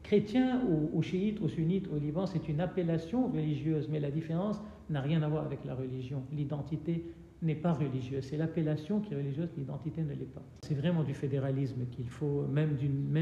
chrétien 0.04 0.62
ou, 0.94 1.02
chiite 1.02 1.40
ou 1.42 1.48
sunnite 1.48 1.88
au 1.94 1.98
Liban, 1.98 2.26
c'est 2.26 2.48
une 2.50 2.60
appellation 2.60 3.28
religieuse, 3.28 3.88
mais 3.90 4.00
la 4.00 4.12
différence 4.12 4.62
n'a 4.90 5.02
rien 5.02 5.24
à 5.24 5.28
voir 5.28 5.46
avec 5.46 5.66
la 5.66 5.76
religion. 5.76 6.24
L'identité 6.32 7.06
n'est 7.44 7.56
pas 7.56 7.74
religieuse, 7.74 8.26
c'est 8.30 8.38
l'appellation 8.38 9.00
qui 9.00 9.14
est 9.14 9.18
religieuse, 9.18 9.50
l'identité 9.58 10.02
ne 10.02 10.14
l'est 10.14 10.34
pas. 10.34 10.42
C'est 10.62 10.76
vraiment 10.76 11.04
du 11.04 11.14
fédéralisme 11.14 11.86
qu'il 11.92 12.08
faut, 12.08 12.44
même 12.48 12.76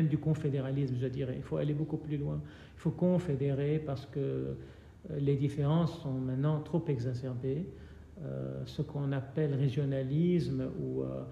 du, 0.07 0.17
confédéralisme, 0.17 0.95
je 0.99 1.07
dirais. 1.07 1.35
Il 1.37 1.43
faut 1.43 1.57
aller 1.57 1.73
beaucoup 1.73 1.97
plus 1.97 2.17
loin. 2.17 2.39
Il 2.75 2.79
faut 2.79 2.91
confédérer 2.91 3.79
parce 3.79 4.05
que 4.05 4.19
euh, 4.19 4.55
les 5.19 5.35
différences 5.35 5.99
sont 6.01 6.13
maintenant 6.13 6.59
trop 6.61 6.83
exacerbées. 6.87 7.65
Euh, 8.23 8.61
ce 8.65 8.83
qu'on 8.83 9.11
appelle 9.11 9.55
régionalisme 9.55 10.69
ou, 10.79 11.01
euh, 11.01 11.23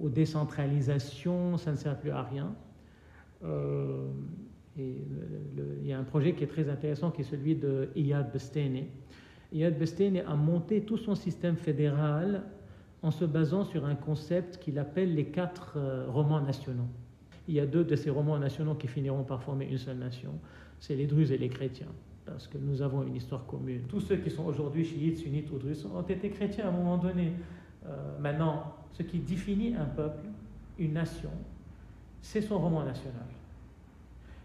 ou, 0.00 0.08
décentralisation, 0.10 1.56
ça 1.56 1.72
ne 1.72 1.76
sert 1.76 1.98
plus 1.98 2.10
à 2.10 2.22
rien. 2.22 2.54
Il 4.76 5.86
y 5.86 5.92
a 5.92 5.98
un 5.98 6.04
projet 6.04 6.34
qui 6.34 6.44
est 6.44 6.48
très 6.48 6.68
intéressant 6.68 7.10
qui 7.10 7.22
est 7.22 7.24
celui 7.24 7.54
de 7.54 7.88
Iyad 7.96 8.30
Bestene. 8.32 8.84
Iyad 9.52 9.78
Bestene 9.78 10.22
a 10.26 10.34
monté 10.36 10.82
tout 10.82 10.96
son 10.96 11.14
système 11.14 11.56
fédéral 11.56 12.44
en 13.02 13.10
se 13.10 13.24
basant 13.24 13.64
sur 13.64 13.84
un 13.84 13.94
concept 13.94 14.58
qu'il 14.58 14.78
appelle 14.78 15.14
les 15.14 15.26
quatre 15.26 15.74
euh, 15.76 16.06
romans 16.08 16.40
nationaux. 16.40 16.88
Il 17.48 17.54
y 17.54 17.60
a 17.60 17.66
deux 17.66 17.84
de 17.84 17.96
ces 17.96 18.10
romans 18.10 18.38
nationaux 18.38 18.74
qui 18.74 18.86
finiront 18.86 19.24
par 19.24 19.42
former 19.42 19.66
une 19.66 19.78
seule 19.78 19.96
nation, 19.96 20.32
c'est 20.78 20.94
les 20.94 21.06
Druzes 21.06 21.32
et 21.32 21.38
les 21.38 21.48
chrétiens, 21.48 21.92
parce 22.26 22.46
que 22.46 22.58
nous 22.58 22.82
avons 22.82 23.02
une 23.02 23.16
histoire 23.16 23.46
commune. 23.46 23.82
Tous 23.88 24.00
ceux 24.00 24.16
qui 24.16 24.30
sont 24.30 24.44
aujourd'hui 24.44 24.84
chiites, 24.84 25.18
sunnites 25.18 25.50
ou 25.50 25.58
druzes 25.58 25.86
ont 25.86 26.02
été 26.02 26.30
chrétiens 26.30 26.66
à 26.66 26.68
un 26.68 26.72
moment 26.72 26.98
donné. 26.98 27.32
Euh, 27.86 28.18
maintenant, 28.20 28.74
ce 28.92 29.02
qui 29.02 29.18
définit 29.18 29.74
un 29.74 29.86
peuple, 29.86 30.26
une 30.78 30.92
nation, 30.92 31.30
c'est 32.20 32.42
son 32.42 32.58
roman 32.58 32.84
national. 32.84 33.26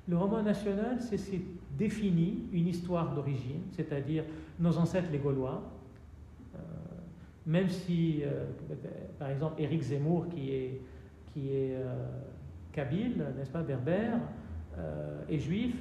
Le 0.07 0.17
roman 0.17 0.41
national, 0.41 0.97
c'est 0.99 1.17
définir 1.77 2.33
une 2.51 2.67
histoire 2.67 3.13
d'origine, 3.13 3.61
c'est-à-dire 3.71 4.23
nos 4.59 4.77
ancêtres 4.77 5.09
les 5.11 5.19
Gaulois, 5.19 5.61
euh, 6.55 6.59
même 7.45 7.69
si, 7.69 8.21
euh, 8.23 8.45
par 9.19 9.29
exemple, 9.29 9.61
Éric 9.61 9.81
Zemmour, 9.81 10.27
qui 10.29 10.51
est, 10.51 10.81
qui 11.33 11.49
est 11.49 11.75
euh, 11.75 12.05
kabyle, 12.71 13.23
n'est-ce 13.37 13.51
pas, 13.51 13.63
berbère, 13.63 14.19
est 15.29 15.39
juif, 15.39 15.73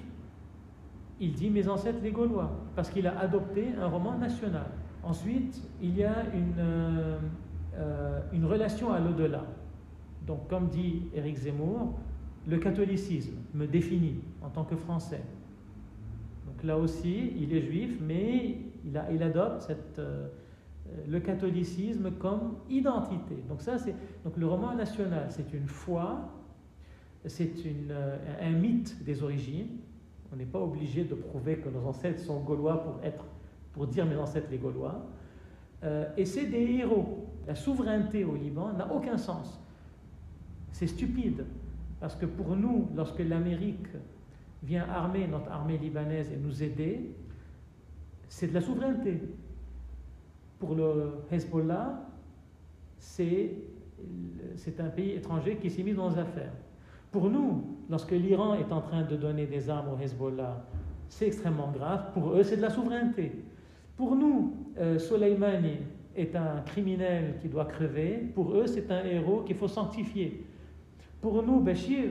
il 1.18 1.32
dit 1.32 1.50
mes 1.50 1.66
ancêtres 1.68 1.98
les 2.00 2.12
Gaulois, 2.12 2.52
parce 2.76 2.90
qu'il 2.90 3.08
a 3.08 3.18
adopté 3.18 3.74
un 3.76 3.88
roman 3.88 4.16
national. 4.16 4.66
Ensuite, 5.02 5.60
il 5.82 5.96
y 5.96 6.04
a 6.04 6.26
une, 6.32 7.18
une 8.32 8.44
relation 8.44 8.92
à 8.92 9.00
l'au-delà. 9.00 9.44
Donc, 10.24 10.46
comme 10.48 10.68
dit 10.68 11.08
Éric 11.12 11.38
Zemmour, 11.38 11.98
le 12.46 12.58
catholicisme 12.58 13.34
me 13.52 13.66
définit 13.66 14.20
en 14.40 14.48
tant 14.48 14.64
que 14.64 14.76
Français. 14.76 15.22
Donc 16.54 16.64
là 16.64 16.78
aussi, 16.78 17.32
il 17.36 17.52
est 17.52 17.62
juif, 17.62 17.98
mais 18.00 18.58
il, 18.84 19.22
adopte 19.22 19.62
cette, 19.62 19.98
euh, 19.98 20.28
le 21.08 21.18
catholicisme 21.18 22.12
comme 22.12 22.58
identité. 22.70 23.42
Donc 23.48 23.60
ça, 23.60 23.76
c'est 23.76 23.94
donc 24.22 24.36
le 24.36 24.46
roman 24.46 24.74
national, 24.76 25.26
c'est 25.30 25.52
une 25.52 25.66
foi, 25.66 26.30
c'est 27.26 27.50
euh, 27.90 28.16
un 28.40 28.52
mythe 28.52 29.02
des 29.04 29.22
origines. 29.22 29.78
On 30.32 30.36
n'est 30.36 30.44
pas 30.44 30.60
obligé 30.60 31.04
de 31.04 31.14
prouver 31.14 31.56
que 31.56 31.68
nos 31.68 31.86
ancêtres 31.86 32.20
sont 32.20 32.40
gaulois 32.40 32.82
pour 32.82 33.04
être, 33.04 33.24
pour 33.72 33.88
dire 33.88 34.06
mes 34.06 34.16
ancêtres 34.16 34.48
les 34.50 34.58
Gaulois. 34.58 35.04
Euh, 35.82 36.06
et 36.16 36.24
c'est 36.24 36.46
des 36.46 36.74
héros. 36.74 37.26
La 37.48 37.56
souveraineté 37.56 38.24
au 38.24 38.36
Liban 38.36 38.72
n'a 38.72 38.92
aucun 38.92 39.18
sens. 39.18 39.60
C'est 40.70 40.86
stupide. 40.86 41.44
Parce 42.00 42.14
que 42.14 42.26
pour 42.26 42.56
nous, 42.56 42.88
lorsque 42.94 43.18
l'Amérique 43.18 43.88
vient 44.64 44.86
armer 44.88 45.26
notre 45.26 45.50
armée 45.50 45.78
libanaise 45.78 46.30
et 46.32 46.36
nous 46.36 46.62
aider, 46.62 47.14
c'est 48.28 48.48
de 48.48 48.54
la 48.54 48.60
souveraineté. 48.60 49.20
Pour 50.58 50.74
le 50.74 51.18
Hezbollah, 51.30 52.00
c'est 52.98 53.50
un 54.78 54.88
pays 54.88 55.12
étranger 55.12 55.56
qui 55.56 55.70
s'est 55.70 55.82
mis 55.82 55.92
dans 55.92 56.10
nos 56.10 56.18
affaires. 56.18 56.52
Pour 57.12 57.30
nous, 57.30 57.78
lorsque 57.90 58.12
l'Iran 58.12 58.54
est 58.54 58.72
en 58.72 58.80
train 58.80 59.02
de 59.02 59.16
donner 59.16 59.46
des 59.46 59.68
armes 59.68 59.88
au 59.94 60.02
Hezbollah, 60.02 60.64
c'est 61.08 61.26
extrêmement 61.26 61.70
grave. 61.70 62.12
Pour 62.12 62.30
eux, 62.32 62.42
c'est 62.42 62.56
de 62.56 62.62
la 62.62 62.70
souveraineté. 62.70 63.32
Pour 63.96 64.16
nous, 64.16 64.54
euh, 64.78 64.98
Soleimani 64.98 65.78
est 66.16 66.34
un 66.34 66.62
criminel 66.66 67.36
qui 67.40 67.48
doit 67.48 67.66
crever. 67.66 68.16
Pour 68.34 68.54
eux, 68.54 68.66
c'est 68.66 68.90
un 68.90 69.04
héros 69.04 69.42
qu'il 69.42 69.56
faut 69.56 69.68
sanctifier. 69.68 70.44
Pour 71.20 71.42
nous, 71.42 71.60
Bachir, 71.60 72.10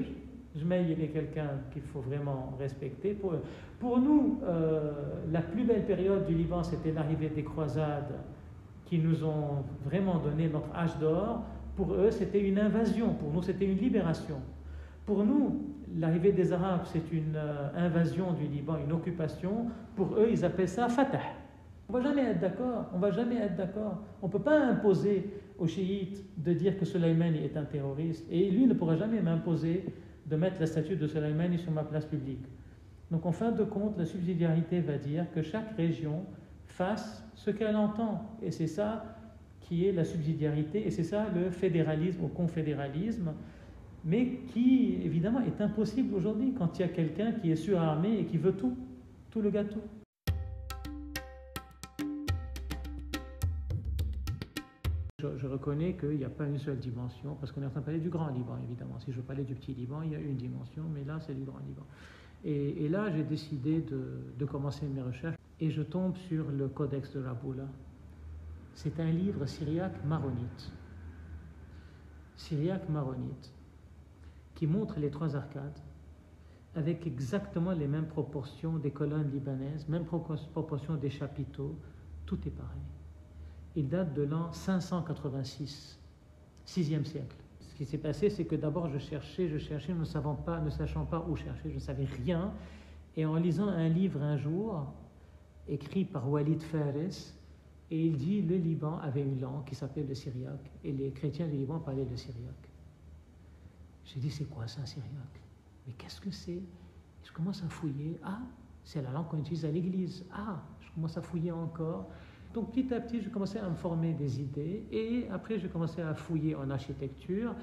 je 0.56 0.64
il 0.64 1.04
est 1.04 1.08
quelqu'un 1.08 1.50
qu'il 1.72 1.82
faut 1.82 2.02
vraiment 2.02 2.54
respecter. 2.60 3.14
Pour, 3.14 3.34
pour 3.80 4.00
nous, 4.00 4.40
euh, 4.44 4.92
la 5.32 5.42
plus 5.42 5.64
belle 5.64 5.86
période 5.86 6.26
du 6.26 6.36
Liban, 6.36 6.64
c'était 6.64 6.92
l'arrivée 6.92 7.30
des 7.30 7.44
croisades 7.44 8.14
qui 8.86 9.00
nous 9.00 9.24
ont 9.24 9.64
vraiment 9.84 10.20
donné 10.20 10.50
notre 10.50 10.74
âge 10.76 10.98
d'or. 11.00 11.42
Pour 11.76 11.94
eux, 11.94 12.12
c'était 12.12 12.42
une 12.42 12.60
invasion. 12.60 13.16
Pour 13.16 13.32
nous, 13.34 13.42
c'était 13.42 13.66
une 13.66 13.80
libération. 13.80 14.36
Pour 15.08 15.26
nous, 15.26 15.64
l'arrivée 15.98 16.32
des 16.32 16.54
Arabes, 16.54 16.84
c'est 16.86 17.12
une 17.12 17.36
euh, 17.36 17.70
invasion 17.76 18.34
du 18.34 18.46
Liban, 18.46 18.78
une 18.86 18.92
occupation. 18.94 19.68
Pour 19.96 20.14
eux, 20.18 20.28
ils 20.30 20.46
appellent 20.46 20.70
ça 20.70 20.88
Fatah. 20.88 21.20
On 21.90 21.94
va 21.94 22.02
jamais 22.02 22.22
être 22.22 22.40
d'accord. 22.40 22.86
On 22.94 23.00
va 23.00 23.10
jamais 23.10 23.38
être 23.38 23.56
d'accord. 23.56 24.04
On 24.22 24.28
ne 24.28 24.32
peut 24.32 24.40
pas 24.40 24.58
imposer 24.60 25.30
aux 25.58 25.68
chiites 25.68 26.24
de 26.38 26.54
dire 26.54 26.78
que 26.78 26.86
Soleimani 26.86 27.44
est 27.44 27.58
un 27.58 27.66
terroriste. 27.66 28.26
Et 28.32 28.50
lui 28.52 28.68
ne 28.68 28.74
pourra 28.74 28.96
jamais 28.96 29.22
m'imposer 29.22 29.86
de 30.26 30.36
mettre 30.36 30.60
la 30.60 30.68
statue 30.68 30.96
de 30.96 31.08
Soleimani 31.08 31.58
sur 31.58 31.72
ma 31.72 31.84
place 31.84 32.06
publique. 32.06 32.46
Donc 33.12 33.26
en 33.26 33.32
fin 33.32 33.52
de 33.52 33.64
compte, 33.64 33.98
la 33.98 34.06
subsidiarité 34.06 34.80
va 34.80 34.98
dire 34.98 35.26
que 35.34 35.42
chaque 35.42 35.76
région 35.76 36.26
fasse 36.66 37.24
ce 37.36 37.52
qu'elle 37.52 37.76
entend. 37.76 38.38
Et 38.42 38.52
c'est 38.52 38.68
ça 38.68 39.18
qui 39.60 39.86
est 39.86 39.92
la 39.92 40.04
subsidiarité, 40.04 40.86
et 40.86 40.92
c'est 40.92 41.04
ça 41.04 41.28
le 41.34 41.50
fédéralisme 41.50 42.24
ou 42.26 42.28
confédéralisme, 42.28 43.34
mais 44.04 44.40
qui 44.54 45.00
évidemment 45.04 45.42
est 45.42 45.62
impossible 45.62 46.14
aujourd'hui 46.16 46.54
quand 46.58 46.78
il 46.78 46.82
y 46.82 46.86
a 46.86 46.90
quelqu'un 46.90 47.32
qui 47.32 47.52
est 47.52 47.56
surarmé 47.56 48.20
et 48.20 48.26
qui 48.26 48.38
veut 48.38 48.54
tout, 48.54 48.76
tout 49.32 49.42
le 49.42 49.50
gâteau. 49.50 49.80
Je, 55.38 55.48
reconnais 55.48 55.94
qu'il 55.96 56.18
n'y 56.18 56.26
a 56.26 56.30
pas 56.30 56.46
une 56.46 56.58
seule 56.58 56.80
dimension, 56.80 57.36
parce 57.36 57.52
qu'on 57.52 57.62
est 57.62 57.66
en 57.66 57.70
train 57.70 57.80
de 57.80 57.86
parler 57.86 58.00
du 58.00 58.10
Grand 58.10 58.30
Liban, 58.30 58.58
évidemment. 58.64 59.00
Si 59.00 59.12
je 59.12 59.22
parlais 59.22 59.44
du 59.44 59.56
Petit 59.56 59.74
Liban, 59.74 60.02
il 60.02 60.12
y 60.12 60.16
a 60.16 60.20
une 60.20 60.36
dimension, 60.36 60.84
mais 60.94 61.04
là, 61.04 61.20
c'est 61.22 61.34
du 61.34 61.44
Grand 61.44 61.60
Liban. 61.60 61.84
Et, 62.46 62.90
là, 62.90 63.10
j'ai 63.10 63.24
décidé 63.24 63.82
de, 63.82 64.46
commencer 64.46 64.86
mes 64.86 65.02
recherches, 65.02 65.38
et 65.60 65.70
je 65.70 65.82
tombe 65.82 66.18
sur 66.18 66.52
le 66.52 66.68
Codex 66.68 67.14
de 67.14 67.22
Raboula. 67.22 67.68
C'est 68.74 69.00
un 69.00 69.12
livre 69.12 69.46
syriaque 69.46 70.04
maronite. 70.04 70.72
Syriaque 72.36 72.90
maronite, 72.90 73.54
qui 74.56 74.68
montre 74.68 75.00
les 75.00 75.10
trois 75.10 75.36
arcades, 75.36 75.80
avec 76.76 77.08
exactement 77.08 77.72
les 77.72 77.88
mêmes 77.88 78.08
proportions 78.08 78.78
des 78.78 78.92
colonnes 78.92 79.32
libanaises, 79.32 79.88
même 79.88 80.04
proportions 80.06 80.96
des 80.96 81.12
chapiteaux, 81.12 81.78
tout 82.26 82.40
est 82.48 82.52
pareil 82.52 82.82
il 83.76 83.88
date 83.88 84.14
de 84.14 84.24
l'an 84.24 84.52
586, 84.52 86.00
6e 86.68 87.06
siècle. 87.06 87.36
Ce 87.60 87.76
qui 87.76 87.86
s'est 87.86 87.98
passé, 87.98 88.30
c'est 88.30 88.46
que 88.46 88.56
d'abord 88.56 88.88
je 88.90 89.00
cherchais, 89.00 89.48
je 89.48 89.58
cherchais, 89.58 89.94
ne, 89.94 90.04
savant 90.04 90.36
pas, 90.36 90.60
ne 90.60 90.70
sachant 90.70 91.06
pas 91.06 91.26
où 91.28 91.36
chercher, 91.36 91.70
je 91.70 91.76
ne 91.76 91.80
savais 91.80 92.06
rien. 92.06 92.54
Et 93.16 93.26
en 93.26 93.36
lisant 93.36 93.68
un 93.68 93.90
livre 93.90 94.22
un 94.22 94.38
jour, 94.38 94.94
écrit 95.68 96.06
par 96.06 96.30
Walid 96.30 96.62
Fares, 96.62 97.34
et 97.90 98.06
il 98.06 98.18
dit 98.18 98.42
le 98.42 98.58
Liban 98.58 98.98
avait 99.00 99.22
une 99.22 99.40
langue 99.40 99.66
qui 99.66 99.76
s'appelait 99.76 100.04
le 100.04 100.16
syriaque, 100.16 100.72
et 100.84 100.92
les 100.92 101.12
chrétiens 101.12 101.48
du 101.48 101.58
Liban 101.58 101.80
parlaient 101.80 102.08
le 102.10 102.18
syriaque. 102.18 102.70
J'ai 104.06 104.20
dit, 104.20 104.30
c'est 104.30 104.46
quoi 104.46 104.68
ça, 104.68 104.86
syriaque? 104.86 105.42
Mais 105.88 105.94
qu'est-ce 105.94 106.20
que 106.20 106.32
c'est? 106.32 106.62
Je 107.24 107.32
commence 107.32 107.64
à 107.64 107.70
fouiller. 107.70 108.20
Ah, 108.24 108.42
c'est 108.84 109.02
la 109.02 109.12
langue 109.12 109.28
qu'on 109.28 109.40
utilise 109.40 109.66
à 109.66 109.72
l'église. 109.72 110.26
Ah, 110.34 110.62
je 110.82 110.92
commence 110.92 111.18
à 111.18 111.22
fouiller 111.22 111.52
encore. 111.52 112.10
Donc 112.54 112.72
petit 112.72 112.94
à 112.94 113.00
petit, 113.00 113.22
je 113.22 113.30
commençais 113.30 113.60
à 113.60 113.68
me 113.68 113.76
former 113.76 114.14
des 114.14 114.40
idées 114.40 114.84
et 114.92 115.26
après, 115.32 115.58
je 115.58 115.68
commençais 115.68 116.02
à 116.04 116.14
fouiller 116.14 116.56
en 116.56 116.70
architecture. 116.70 117.56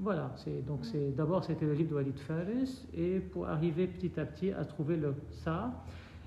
Voilà, 0.00 0.32
donc 0.64 0.84
c'est, 0.84 1.14
d'abord 1.16 1.42
c'était 1.44 1.66
le 1.66 1.72
livre 1.72 1.90
de 1.90 1.94
Walid 1.96 2.18
Fares 2.20 2.86
et 2.96 3.18
pour 3.18 3.48
arriver 3.48 3.88
petit 3.88 4.18
à 4.20 4.24
petit 4.24 4.52
à 4.52 4.64
trouver 4.64 4.96
le, 4.96 5.12
ça. 5.32 5.72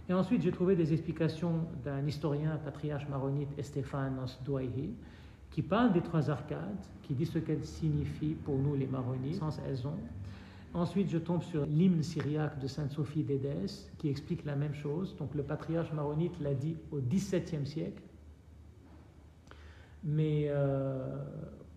Et 0.10 0.14
ensuite, 0.14 0.42
j'ai 0.42 0.52
trouvé 0.52 0.76
des 0.76 0.92
explications 0.92 1.54
d'un 1.86 2.06
historien 2.06 2.58
patriarche 2.58 3.08
maronite, 3.08 3.48
Estéphanos 3.58 4.40
Douaihi, 4.44 4.90
qui 5.52 5.62
parle 5.62 5.94
des 5.94 6.02
trois 6.02 6.30
arcades, 6.30 6.86
qui 7.04 7.14
dit 7.14 7.26
ce 7.26 7.40
qu'elles 7.40 7.64
signifient 7.64 8.36
pour 8.44 8.58
nous 8.58 8.76
les 8.76 8.88
maronites, 8.88 9.36
sans 9.36 9.58
elles 9.66 9.88
ont. 9.88 9.98
Ensuite, 10.74 11.10
je 11.10 11.18
tombe 11.18 11.44
sur 11.44 11.66
l'hymne 11.66 12.02
syriaque 12.02 12.60
de 12.60 12.68
Sainte 12.68 12.92
Sophie 12.92 13.24
d'Édesse 13.24 13.92
qui 13.98 14.10
explique 14.10 14.46
la 14.46 14.56
même 14.56 14.74
chose. 14.74 15.16
Donc, 15.18 15.36
le 15.36 15.44
patriarche 15.44 15.92
maronite 15.92 16.40
l'a 16.40 16.54
dit 16.54 16.78
au 16.92 17.00
XVIIe 17.00 17.66
siècle. 17.66 18.02
Mais 20.04 20.46
euh, 20.48 21.24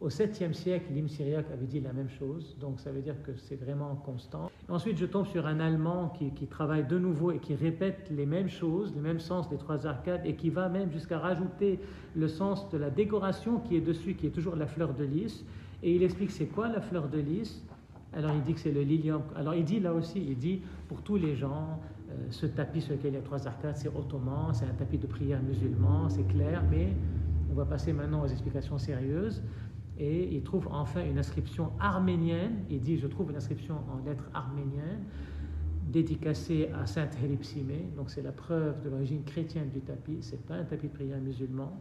au 0.00 0.08
7e 0.08 0.52
siècle, 0.52 0.92
l'hymne 0.92 1.08
syriaque 1.08 1.50
avait 1.52 1.66
dit 1.66 1.80
la 1.80 1.92
même 1.92 2.08
chose, 2.08 2.56
donc 2.60 2.80
ça 2.80 2.90
veut 2.90 3.02
dire 3.02 3.22
que 3.22 3.34
c'est 3.36 3.56
vraiment 3.56 3.94
constant. 3.96 4.50
Ensuite, 4.68 4.96
je 4.96 5.06
tombe 5.06 5.26
sur 5.26 5.46
un 5.46 5.60
Allemand 5.60 6.08
qui, 6.10 6.30
qui, 6.30 6.46
travaille 6.46 6.86
de 6.86 6.98
nouveau 6.98 7.32
et 7.32 7.38
qui 7.38 7.54
répète 7.54 8.10
les 8.10 8.26
mêmes 8.26 8.48
choses, 8.48 8.94
le 8.94 9.02
même 9.02 9.20
sens 9.20 9.48
des 9.50 9.56
trois 9.56 9.86
arcades, 9.86 10.24
et 10.24 10.36
qui 10.36 10.50
va 10.50 10.68
même 10.68 10.90
jusqu'à 10.90 11.18
rajouter 11.18 11.80
le 12.14 12.28
sens 12.28 12.70
de 12.70 12.78
la 12.78 12.90
décoration 12.90 13.60
qui 13.60 13.76
est 13.76 13.80
dessus, 13.80 14.14
qui 14.14 14.26
est 14.26 14.30
toujours 14.30 14.56
la 14.56 14.66
fleur 14.66 14.94
de 14.94 15.04
lys. 15.04 15.44
Et 15.82 15.94
il 15.94 16.02
explique 16.02 16.30
c'est 16.30 16.46
quoi 16.46 16.68
la 16.68 16.80
fleur 16.80 17.08
de 17.08 17.19
lys 17.19 17.62
alors 18.16 18.32
il 18.34 18.42
dit 18.42 18.54
que 18.54 18.60
c'est 18.60 18.72
le 18.72 18.82
lilium. 18.82 19.22
Alors 19.36 19.54
il 19.54 19.64
dit 19.64 19.80
là 19.80 19.92
aussi, 19.92 20.24
il 20.24 20.36
dit 20.36 20.62
pour 20.88 21.02
tous 21.02 21.16
les 21.16 21.34
gens, 21.34 21.80
euh, 22.10 22.14
ce 22.30 22.46
tapis 22.46 22.80
sur 22.80 22.92
lequel 22.94 23.12
il 23.12 23.16
y 23.16 23.18
a 23.18 23.22
trois 23.22 23.46
arcades, 23.46 23.76
c'est 23.76 23.88
ottoman, 23.88 24.52
c'est 24.54 24.66
un 24.66 24.74
tapis 24.74 24.98
de 24.98 25.06
prière 25.06 25.42
musulman, 25.42 26.08
c'est 26.08 26.26
clair, 26.28 26.62
mais 26.70 26.92
on 27.50 27.54
va 27.54 27.64
passer 27.64 27.92
maintenant 27.92 28.22
aux 28.22 28.28
explications 28.28 28.78
sérieuses. 28.78 29.42
Et 29.98 30.34
il 30.34 30.42
trouve 30.42 30.68
enfin 30.72 31.04
une 31.04 31.18
inscription 31.18 31.70
arménienne. 31.78 32.64
Il 32.68 32.80
dit 32.80 32.98
Je 32.98 33.06
trouve 33.06 33.30
une 33.30 33.36
inscription 33.36 33.76
en 33.92 34.04
lettres 34.04 34.28
arméniennes 34.34 35.04
dédicacée 35.88 36.70
à 36.74 36.86
Sainte 36.86 37.16
Héripsimé. 37.22 37.88
Donc 37.96 38.10
c'est 38.10 38.22
la 38.22 38.32
preuve 38.32 38.82
de 38.82 38.90
l'origine 38.90 39.22
chrétienne 39.22 39.70
du 39.70 39.80
tapis. 39.80 40.18
Ce 40.22 40.32
n'est 40.32 40.38
pas 40.38 40.54
un 40.54 40.64
tapis 40.64 40.88
de 40.88 40.92
prière 40.92 41.20
musulman. 41.20 41.72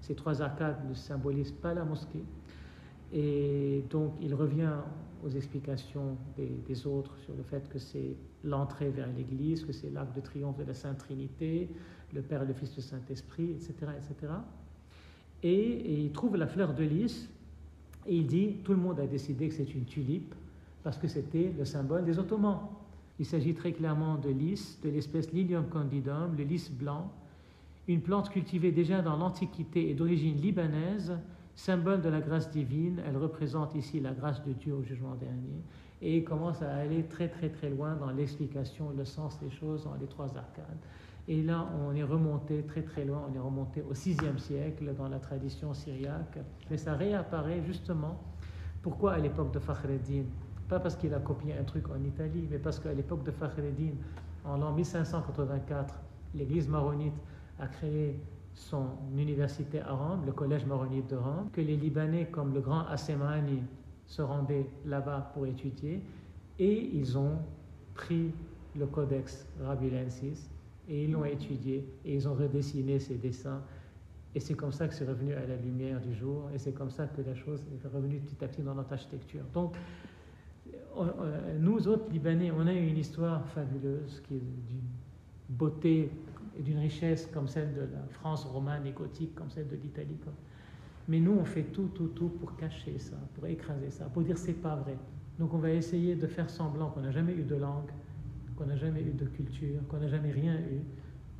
Ces 0.00 0.14
trois 0.14 0.42
arcades 0.42 0.86
ne 0.88 0.94
symbolisent 0.94 1.52
pas 1.52 1.72
la 1.72 1.84
mosquée. 1.84 2.24
Et 3.12 3.84
donc 3.90 4.12
il 4.20 4.34
revient 4.34 4.76
aux 5.24 5.30
explications 5.30 6.16
des, 6.36 6.86
autres 6.86 7.16
sur 7.18 7.34
le 7.34 7.42
fait 7.42 7.68
que 7.68 7.78
c'est 7.78 8.16
l'entrée 8.42 8.90
vers 8.90 9.08
l'Église, 9.16 9.64
que 9.64 9.72
c'est 9.72 9.90
l'arc 9.90 10.12
de 10.14 10.20
triomphe 10.20 10.58
de 10.58 10.64
la 10.64 10.74
Sainte 10.74 10.98
Trinité, 10.98 11.68
le 12.12 12.22
Père, 12.22 12.44
le 12.44 12.52
Fils, 12.54 12.74
le 12.74 12.82
Saint-Esprit, 12.82 13.50
etc., 13.52 13.74
etc 13.96 14.32
et, 15.42 16.02
il 16.04 16.12
trouve 16.12 16.36
la 16.36 16.46
fleur 16.46 16.74
de 16.74 16.84
lys 16.84 17.28
et 18.06 18.16
il 18.16 18.26
dit 18.26 18.56
tout 18.64 18.72
le 18.72 18.78
monde 18.78 19.00
a 19.00 19.06
décidé 19.06 19.48
que 19.48 19.54
c'est 19.54 19.74
une 19.74 19.84
tulipe 19.84 20.34
parce 20.82 20.98
que 20.98 21.08
c'était 21.08 21.52
le 21.56 21.64
symbole 21.64 22.04
des 22.04 22.18
Ottomans. 22.18 22.60
Il 23.18 23.26
s'agit 23.26 23.54
très 23.54 23.72
clairement 23.72 24.16
de 24.16 24.30
lys, 24.30 24.78
de 24.82 24.90
l'espèce 24.90 25.32
Lilium 25.32 25.66
candidum, 25.68 26.34
le 26.36 26.44
lys 26.44 26.70
blanc, 26.70 27.12
une 27.86 28.00
plante 28.00 28.30
cultivée 28.30 28.72
déjà 28.72 29.02
dans 29.02 29.16
l'Antiquité 29.16 29.90
et 29.90 29.94
d'origine 29.94 30.36
libanaise, 30.36 31.12
symbole 31.54 32.00
de 32.00 32.08
la 32.08 32.20
grâce 32.20 32.50
divine. 32.50 33.02
Elle 33.06 33.16
représente 33.16 33.74
ici 33.74 34.00
la 34.00 34.12
grâce 34.12 34.42
de 34.44 34.52
Dieu 34.52 34.74
au 34.74 34.82
jugement 34.82 35.14
dernier 35.14 35.62
et 36.00 36.24
commence 36.24 36.62
à 36.62 36.74
aller 36.74 37.04
très 37.04 37.28
très 37.28 37.48
très 37.48 37.70
loin 37.70 37.94
dans 37.94 38.10
l'explication, 38.10 38.90
le 38.96 39.04
sens 39.04 39.38
des 39.40 39.50
choses 39.50 39.84
dans 39.84 39.94
les 39.94 40.06
trois 40.06 40.36
arcades. 40.36 40.84
Et 41.28 41.40
là, 41.42 41.68
on 41.80 41.94
est 41.94 42.02
remonté 42.02 42.64
très 42.64 42.82
très 42.82 43.04
loin, 43.04 43.24
on 43.30 43.34
est 43.34 43.38
remonté 43.38 43.82
au 43.82 43.92
VIe 43.92 44.16
siècle 44.38 44.92
dans 44.96 45.08
la 45.08 45.20
tradition 45.20 45.72
syriaque. 45.72 46.38
Mais 46.68 46.76
ça 46.76 46.94
réapparaît 46.94 47.62
justement. 47.64 48.20
Pourquoi 48.82 49.12
à 49.12 49.18
l'époque 49.18 49.52
de 49.52 49.60
Fakhreddin 49.60 50.24
Pas 50.68 50.80
parce 50.80 50.96
qu'il 50.96 51.14
a 51.14 51.20
copié 51.20 51.54
un 51.56 51.62
truc 51.62 51.88
en 51.88 52.02
Italie, 52.02 52.48
mais 52.50 52.58
parce 52.58 52.80
qu'à 52.80 52.92
l'époque 52.92 53.22
de 53.22 53.30
Fakhreddin, 53.30 53.92
en 54.44 54.56
l'an 54.56 54.72
1584, 54.72 55.94
l'église 56.34 56.68
maronite 56.68 57.14
a 57.60 57.68
créé 57.68 58.20
son 58.54 58.86
université 59.16 59.80
à 59.80 59.92
Rome, 59.92 60.24
le 60.26 60.32
collège 60.32 60.66
maronite 60.66 61.08
de 61.10 61.16
Rome, 61.16 61.48
que 61.52 61.60
les 61.60 61.76
Libanais 61.76 62.26
comme 62.30 62.52
le 62.54 62.60
grand 62.60 62.86
Assemani 62.86 63.62
se 64.06 64.22
rendaient 64.22 64.66
là-bas 64.84 65.30
pour 65.34 65.46
étudier, 65.46 66.02
et 66.58 66.90
ils 66.94 67.16
ont 67.16 67.38
pris 67.94 68.32
le 68.76 68.86
codex 68.86 69.46
Rabulensis 69.62 70.48
et 70.88 71.04
ils 71.04 71.12
l'ont 71.12 71.24
étudié 71.24 71.86
et 72.04 72.14
ils 72.14 72.28
ont 72.28 72.34
redessiné 72.34 72.98
ces 72.98 73.14
dessins. 73.14 73.60
Et 74.34 74.40
c'est 74.40 74.54
comme 74.54 74.72
ça 74.72 74.88
que 74.88 74.94
c'est 74.94 75.06
revenu 75.06 75.34
à 75.34 75.46
la 75.46 75.56
lumière 75.56 76.00
du 76.00 76.14
jour 76.14 76.48
et 76.54 76.58
c'est 76.58 76.72
comme 76.72 76.90
ça 76.90 77.06
que 77.06 77.20
la 77.22 77.34
chose 77.34 77.62
est 77.72 77.86
revenue 77.86 78.18
petit 78.18 78.44
à 78.44 78.48
petit 78.48 78.62
dans 78.62 78.74
notre 78.74 78.92
architecture. 78.92 79.42
Donc, 79.52 79.74
nous 81.58 81.88
autres 81.88 82.10
Libanais, 82.10 82.50
on 82.50 82.66
a 82.66 82.72
une 82.72 82.98
histoire 82.98 83.46
fabuleuse 83.48 84.22
qui 84.26 84.36
est 84.36 84.38
d'une 84.38 84.88
beauté 85.48 86.10
et 86.58 86.62
d'une 86.62 86.78
richesse 86.78 87.28
comme 87.32 87.48
celle 87.48 87.74
de 87.74 87.80
la 87.80 88.06
France 88.10 88.44
romane 88.44 88.86
et 88.86 88.92
gothique, 88.92 89.34
comme 89.34 89.50
celle 89.50 89.68
de 89.68 89.76
l'Italie. 89.76 90.18
Mais 91.08 91.20
nous, 91.20 91.32
on 91.32 91.44
fait 91.44 91.64
tout, 91.64 91.88
tout, 91.94 92.08
tout 92.08 92.28
pour 92.28 92.56
cacher 92.56 92.98
ça, 92.98 93.16
pour 93.34 93.46
écraser 93.46 93.90
ça, 93.90 94.06
pour 94.06 94.22
dire 94.22 94.38
c'est 94.38 94.52
pas 94.52 94.76
vrai. 94.76 94.96
Donc 95.38 95.54
on 95.54 95.58
va 95.58 95.70
essayer 95.70 96.14
de 96.14 96.26
faire 96.26 96.50
semblant 96.50 96.90
qu'on 96.90 97.00
n'a 97.00 97.10
jamais 97.10 97.32
eu 97.32 97.42
de 97.42 97.56
langue, 97.56 97.90
qu'on 98.56 98.66
n'a 98.66 98.76
jamais 98.76 99.02
eu 99.02 99.12
de 99.12 99.24
culture, 99.26 99.80
qu'on 99.88 99.98
n'a 99.98 100.08
jamais 100.08 100.30
rien 100.30 100.54
eu, 100.54 100.82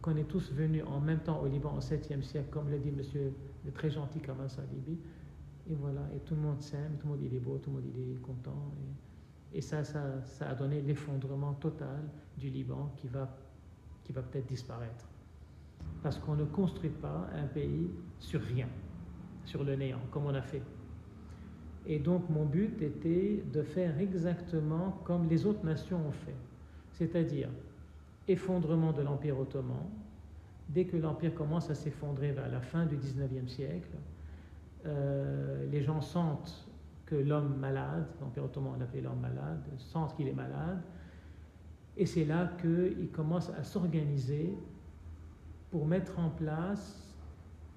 qu'on 0.01 0.17
est 0.17 0.25
tous 0.25 0.53
venus 0.53 0.83
en 0.87 1.01
même 1.01 1.21
temps 1.21 1.41
au 1.41 1.47
Liban 1.47 1.75
au 1.77 1.81
7e 1.81 2.23
siècle, 2.23 2.49
comme 2.51 2.71
l'a 2.71 2.79
dit 2.79 2.91
monsieur 2.91 3.33
le 3.65 3.71
très 3.71 3.91
gentil 3.91 4.19
Kamal 4.19 4.51
Salibi. 4.51 4.99
Et 5.71 5.75
voilà, 5.77 6.01
et 6.15 6.19
tout 6.21 6.35
le 6.35 6.41
monde 6.41 6.61
s'aime, 6.61 6.97
tout 6.99 7.07
le 7.07 7.13
monde 7.13 7.23
il 7.23 7.35
est 7.35 7.41
beau, 7.41 7.59
tout 7.59 7.71
le 7.71 7.77
monde 7.77 7.85
il 7.95 8.13
est 8.13 8.21
content. 8.21 8.73
Et, 9.53 9.61
ça, 9.61 9.85
ça, 9.85 10.21
ça, 10.25 10.49
a 10.49 10.55
donné 10.55 10.81
l'effondrement 10.81 11.53
total 11.55 12.03
du 12.37 12.49
Liban 12.49 12.93
qui 12.97 13.07
va, 13.07 13.37
qui 14.05 14.13
va 14.13 14.23
peut-être 14.23 14.47
disparaître. 14.47 15.07
Parce 16.03 16.19
qu'on 16.19 16.35
ne 16.35 16.45
construit 16.45 16.91
pas 16.91 17.29
un 17.35 17.47
pays 17.47 17.91
sur 18.19 18.41
rien, 18.41 18.69
sur 19.45 19.65
le 19.65 19.77
néant, 19.77 20.01
comme 20.11 20.27
on 20.27 20.35
a 20.35 20.43
fait. 20.43 20.63
Et 21.87 21.99
donc 21.99 22.29
mon 22.31 22.45
but 22.45 22.81
était 22.83 23.43
de 23.53 23.63
faire 23.63 23.99
exactement 23.99 25.01
comme 25.05 25.29
les 25.29 25.47
autres 25.47 25.65
nations 25.65 25.99
ont 26.07 26.13
fait 26.13 26.37
c'est-à-dire 26.93 27.49
effondrement 28.29 28.93
de 28.93 29.03
l'Empire 29.03 29.39
ottoman, 29.39 29.85
dès 30.69 30.85
que 30.85 30.97
l'Empire 30.97 31.35
commence 31.35 31.71
à 31.71 31.75
s'effondrer 31.75 32.33
vers 32.33 32.49
la 32.49 32.61
fin 32.61 32.87
du 32.87 32.97
19e 32.97 33.49
siècle, 33.49 33.91
euh, 34.87 35.67
les 35.71 35.83
gens 35.83 36.01
sentent 36.01 36.67
que 37.07 37.15
l'homme 37.17 37.57
malade, 37.57 38.07
l'Empire 38.21 38.45
ottoman 38.45 38.79
l'appelait 38.79 39.01
l'homme 39.01 39.21
malade, 39.21 39.63
sentent 39.79 40.15
qu'il 40.17 40.29
est 40.29 40.35
malade, 40.35 40.81
et 41.97 42.07
c'est 42.07 42.25
là 42.25 42.51
qu'ils 42.61 43.11
commencent 43.13 43.51
à 43.51 43.63
s'organiser 43.63 44.55
pour 45.71 45.87
mettre 45.87 46.19
en 46.19 46.31
place 46.31 47.15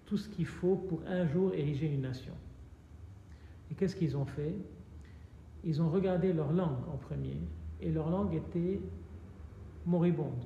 tout 0.06 0.18
ce 0.18 0.30
qu'il 0.30 0.46
faut 0.46 0.76
pour 0.76 1.02
un 1.08 1.26
jour 1.28 1.54
ériger 1.54 1.88
une 1.88 2.02
nation. 2.02 2.34
Et 3.72 3.76
qu'est-ce 3.76 3.96
qu'ils 3.96 4.16
ont 4.16 4.26
fait? 4.26 4.56
Ils 5.64 5.82
ont 5.82 5.90
regardé 5.90 6.32
leur 6.32 6.54
langue 6.54 6.88
en 6.94 6.98
premier, 6.98 7.38
et 7.82 7.92
leur 7.92 8.10
langue 8.10 8.36
était 8.36 8.80
moribonde. 9.86 10.46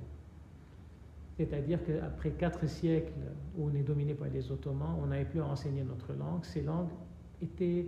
C'est-à-dire 1.37 1.79
qu'après 1.85 2.31
quatre 2.31 2.67
siècles 2.67 3.13
où 3.57 3.69
on 3.69 3.73
est 3.73 3.83
dominé 3.83 4.13
par 4.13 4.27
les 4.27 4.51
Ottomans, 4.51 4.97
on 5.01 5.07
n'avait 5.07 5.25
plus 5.25 5.39
à 5.39 5.45
enseigner 5.45 5.83
notre 5.83 6.13
langue. 6.13 6.43
Ces 6.43 6.61
langues 6.61 6.89
étaient 7.41 7.85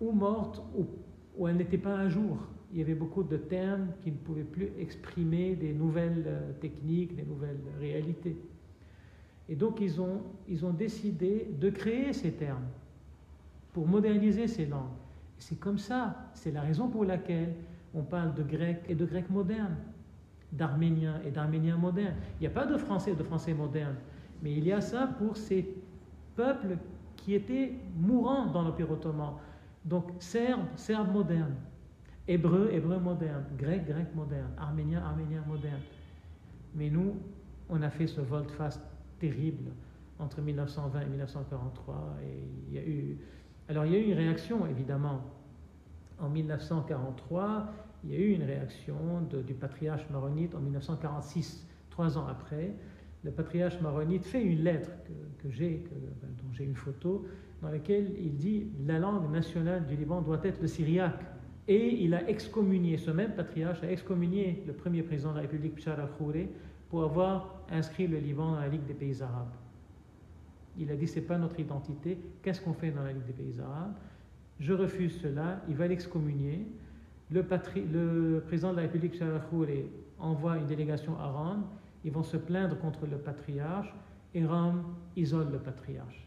ou 0.00 0.12
mortes 0.12 0.62
ou, 0.76 1.48
elles 1.48 1.56
n'étaient 1.56 1.78
pas 1.78 1.98
à 1.98 2.08
jour. 2.08 2.38
Il 2.74 2.80
y 2.80 2.82
avait 2.82 2.96
beaucoup 2.96 3.22
de 3.22 3.36
termes 3.36 3.86
qui 4.02 4.10
ne 4.10 4.16
pouvaient 4.16 4.42
plus 4.42 4.68
exprimer 4.80 5.54
des 5.54 5.72
nouvelles 5.72 6.24
euh, 6.26 6.52
techniques, 6.60 7.14
des 7.14 7.22
nouvelles 7.22 7.60
réalités. 7.78 8.36
Et 9.48 9.54
donc 9.54 9.80
ils 9.80 10.00
ont, 10.00 10.22
ils 10.48 10.66
ont 10.66 10.72
décidé 10.72 11.48
de 11.60 11.70
créer 11.70 12.12
ces 12.12 12.32
termes 12.32 12.66
pour 13.72 13.86
moderniser 13.86 14.48
ces 14.48 14.66
langues. 14.66 14.90
C'est 15.38 15.60
comme 15.60 15.78
ça, 15.78 16.30
c'est 16.34 16.50
la 16.50 16.62
raison 16.62 16.88
pour 16.88 17.04
laquelle 17.04 17.54
on 17.94 18.02
parle 18.02 18.34
de 18.34 18.42
grec 18.42 18.82
et 18.88 18.96
de 18.96 19.06
grec 19.06 19.30
moderne, 19.30 19.76
d'arménien 20.50 21.20
et 21.24 21.30
d'arménien 21.30 21.76
moderne. 21.76 22.16
Il 22.40 22.42
n'y 22.42 22.48
a 22.48 22.50
pas 22.50 22.66
de 22.66 22.76
français 22.76 23.12
et 23.12 23.14
de 23.14 23.22
français 23.22 23.54
moderne, 23.54 23.94
mais 24.42 24.52
il 24.52 24.64
y 24.64 24.72
a 24.72 24.80
ça 24.80 25.06
pour 25.06 25.36
ces 25.36 25.76
peuples 26.34 26.76
qui 27.14 27.34
étaient 27.34 27.74
mourants 27.96 28.46
dans 28.46 28.62
l'Empire 28.62 28.90
ottoman. 28.90 29.34
Donc 29.84 30.10
serbe, 30.18 30.62
serbe 30.74 31.12
moderne, 31.12 31.54
hébreu, 32.26 32.70
hébreu 32.72 32.98
moderne, 32.98 33.44
grec, 33.56 33.86
grec 33.86 34.14
moderne, 34.14 34.50
arménien, 34.56 35.02
arménien 35.02 35.42
moderne. 35.46 35.82
Mais 36.74 36.90
nous, 36.90 37.16
on 37.68 37.82
a 37.82 37.90
fait 37.90 38.06
ce 38.06 38.20
volte-face 38.20 38.80
terrible 39.18 39.70
entre 40.18 40.40
1920 40.40 41.00
et 41.00 41.06
1943. 41.06 42.16
Et 42.22 42.48
il 42.68 42.74
y 42.74 42.78
a 42.78 42.86
eu... 42.86 43.18
Alors 43.68 43.86
il 43.86 43.92
y 43.92 43.96
a 43.96 43.98
eu 43.98 44.04
une 44.04 44.18
réaction, 44.18 44.66
évidemment, 44.66 45.22
en 46.18 46.28
1943, 46.28 47.72
il 48.04 48.10
y 48.10 48.16
a 48.16 48.18
eu 48.18 48.32
une 48.32 48.42
réaction 48.42 49.22
du 49.46 49.54
patriarche 49.54 50.06
maronite 50.10 50.54
en 50.54 50.60
1946, 50.60 51.66
trois 51.90 52.18
ans 52.18 52.26
après. 52.26 52.74
Le 53.24 53.30
patriarche 53.30 53.80
maronite 53.80 54.24
fait 54.24 54.42
une 54.42 54.62
lettre 54.62 54.90
que, 55.38 55.50
j'ai, 55.50 55.82
ben, 56.20 56.28
dont 56.36 56.52
j'ai 56.52 56.64
une 56.64 56.74
photo, 56.74 57.26
dans 57.62 57.70
laquelle 57.70 58.12
il 58.18 58.36
dit 58.36 58.66
la 58.86 58.98
langue 58.98 59.30
nationale 59.32 59.86
du 59.86 59.96
Liban 59.96 60.20
doit 60.20 60.40
être 60.44 60.60
le 60.60 60.68
syriaque. 60.68 61.24
Et 61.66 62.04
il 62.04 62.14
a 62.14 62.28
excommunié, 62.28 62.98
ce 62.98 63.10
même 63.10 63.34
patriarche 63.34 63.82
a 63.82 63.90
excommunié 63.90 64.62
le 64.66 64.74
premier 64.74 65.02
président 65.02 65.30
de 65.30 65.36
la 65.36 65.42
République, 65.42 65.74
Bishar 65.74 65.98
al-Khouré, 65.98 66.50
pour 66.90 67.04
avoir 67.04 67.64
inscrit 67.70 68.06
le 68.06 68.18
Liban 68.18 68.52
dans 68.52 68.60
la 68.60 68.68
Ligue 68.68 68.84
des 68.84 68.94
pays 68.94 69.22
arabes. 69.22 69.52
Il 70.78 70.90
a 70.90 70.96
dit 70.96 71.06
c'est 71.06 71.22
pas 71.22 71.38
notre 71.38 71.58
identité, 71.58 72.18
qu'est-ce 72.42 72.60
qu'on 72.60 72.74
fait 72.74 72.90
dans 72.90 73.02
la 73.02 73.12
Ligue 73.12 73.24
des 73.24 73.32
pays 73.32 73.58
arabes? 73.60 73.94
Je 74.60 74.72
refuse 74.72 75.20
cela, 75.20 75.62
il 75.68 75.76
va 75.76 75.88
l'excommunier. 75.88 76.66
Le, 77.30 78.40
président 78.46 78.72
de 78.72 78.76
la 78.76 78.82
République, 78.82 79.18
Khouré, 79.50 79.88
envoie 80.18 80.58
une 80.58 80.66
délégation 80.66 81.18
à 81.18 81.26
Rome, 81.26 81.64
ils 82.04 82.12
vont 82.12 82.22
se 82.22 82.36
plaindre 82.36 82.78
contre 82.78 83.06
le 83.06 83.16
patriarche, 83.16 83.92
et 84.34 84.44
Rome 84.44 84.84
isole 85.16 85.50
le 85.50 85.58
patriarche. 85.58 86.26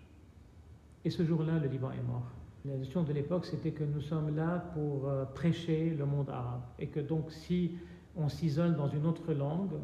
Et 1.06 1.10
ce 1.10 1.24
jour-là, 1.24 1.60
le 1.60 1.68
Liban 1.68 1.92
est 1.92 2.02
mort. 2.02 2.32
La 2.68 2.76
notion 2.76 3.04
de 3.04 3.14
l'époque, 3.14 3.46
c'était 3.46 3.72
que 3.72 3.86
nous 3.86 4.02
sommes 4.02 4.36
là 4.36 4.60
pour 4.74 5.08
euh, 5.08 5.24
prêcher 5.24 5.92
le 5.92 6.06
monde 6.06 6.30
arabe, 6.30 6.64
et 6.80 6.88
que 6.88 7.00
donc 7.00 7.32
si 7.32 7.78
on 8.16 8.28
s'isole 8.28 8.76
dans 8.76 8.90
une 8.90 9.06
autre 9.06 9.34
langue, 9.34 9.76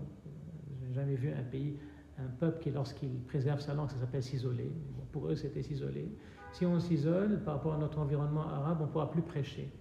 je 0.82 0.88
n'ai 0.88 0.94
jamais 0.94 1.16
vu 1.16 1.32
un 1.32 1.44
pays, 1.44 1.78
un 2.20 2.28
peuple 2.40 2.60
qui, 2.60 2.72
lorsqu'il 2.72 3.22
préserve 3.28 3.62
sa 3.62 3.74
langue, 3.74 3.90
ça 3.90 3.98
s'appelle 3.98 4.24
s'isoler. 4.24 4.70
pour 5.14 5.28
eux, 5.28 5.36
c'était 5.36 5.64
s'isoler. 5.64 6.10
Si 6.52 6.66
on 6.66 6.80
s'isole 6.80 7.42
par 7.44 7.56
rapport 7.56 7.74
à 7.74 7.78
notre 7.78 8.00
environnement 8.00 8.48
arabe, 8.48 8.80
on 8.82 8.86
ne 8.86 8.92
pourra 8.92 9.10
plus 9.10 9.22
prêcher. 9.22 9.72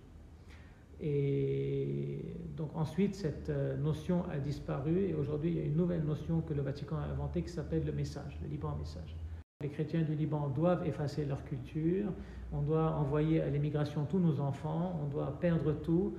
Et 1.00 2.36
donc 2.56 2.70
ensuite, 2.76 3.16
cette 3.16 3.50
euh, 3.50 3.76
notion 3.76 4.24
a 4.30 4.38
disparu 4.38 5.08
et 5.08 5.14
aujourd'hui, 5.14 5.50
il 5.50 5.56
y 5.56 5.60
a 5.60 5.64
une 5.64 5.76
nouvelle 5.76 6.04
notion 6.04 6.40
que 6.40 6.54
le 6.54 6.62
Vatican 6.62 6.96
a 6.96 7.10
inventée 7.10 7.42
qui 7.42 7.50
s'appelle 7.50 7.84
le 7.84 7.92
message, 7.92 8.38
le 8.42 8.48
Liban 8.48 8.76
message. 8.76 9.16
Les 9.62 9.68
chrétiens 9.68 10.03
du 10.03 10.14
Liban 10.14 10.48
doivent 10.48 10.87
effacer 10.87 11.25
leur 11.25 11.44
culture, 11.44 12.12
on 12.53 12.62
doit 12.62 12.92
envoyer 12.96 13.40
à 13.40 13.48
l'émigration 13.48 14.05
tous 14.05 14.18
nos 14.18 14.40
enfants, 14.40 14.98
on 15.03 15.07
doit 15.07 15.38
perdre 15.40 15.72
tout 15.72 16.14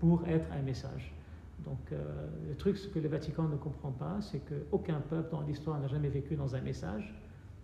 pour 0.00 0.26
être 0.26 0.46
un 0.52 0.62
message. 0.62 1.14
Donc 1.64 1.78
euh, 1.92 2.26
le 2.48 2.54
truc, 2.54 2.78
que 2.92 2.98
le 2.98 3.08
Vatican 3.08 3.44
ne 3.44 3.56
comprend 3.56 3.90
pas, 3.90 4.18
c'est 4.20 4.40
qu'aucun 4.40 5.00
peuple 5.00 5.30
dans 5.30 5.42
l'histoire 5.42 5.78
n'a 5.78 5.88
jamais 5.88 6.08
vécu 6.08 6.36
dans 6.36 6.54
un 6.54 6.60
message. 6.60 7.14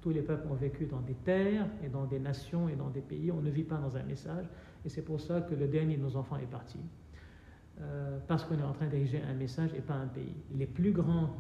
Tous 0.00 0.10
les 0.10 0.22
peuples 0.22 0.46
ont 0.50 0.54
vécu 0.54 0.86
dans 0.86 1.00
des 1.00 1.14
terres 1.14 1.66
et 1.84 1.88
dans 1.88 2.04
des 2.04 2.18
nations 2.18 2.68
et 2.68 2.74
dans 2.74 2.90
des 2.90 3.00
pays. 3.00 3.30
On 3.30 3.40
ne 3.40 3.50
vit 3.50 3.62
pas 3.62 3.76
dans 3.76 3.96
un 3.96 4.02
message. 4.02 4.46
Et 4.84 4.88
c'est 4.88 5.02
pour 5.02 5.20
ça 5.20 5.40
que 5.40 5.54
le 5.54 5.68
dernier 5.68 5.96
de 5.96 6.02
nos 6.02 6.16
enfants 6.16 6.36
est 6.36 6.50
parti. 6.50 6.78
Euh, 7.80 8.18
parce 8.26 8.44
qu'on 8.44 8.58
est 8.58 8.64
en 8.64 8.72
train 8.72 8.88
d'ériger 8.88 9.22
un 9.22 9.34
message 9.34 9.70
et 9.74 9.80
pas 9.80 9.94
un 9.94 10.08
pays. 10.08 10.34
Les 10.54 10.66
plus 10.66 10.90
grands 10.90 11.30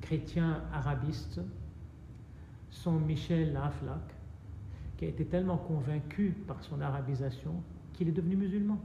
chrétiens 0.00 0.62
arabistes 0.72 1.40
sont 2.70 2.98
Michel 2.98 3.52
Laflac, 3.52 4.14
qui 4.96 5.04
a 5.04 5.08
été 5.08 5.24
tellement 5.24 5.58
convaincu 5.58 6.34
par 6.46 6.62
son 6.62 6.80
arabisation 6.80 7.62
qu'il 7.92 8.08
est 8.08 8.12
devenu 8.12 8.36
musulman. 8.36 8.78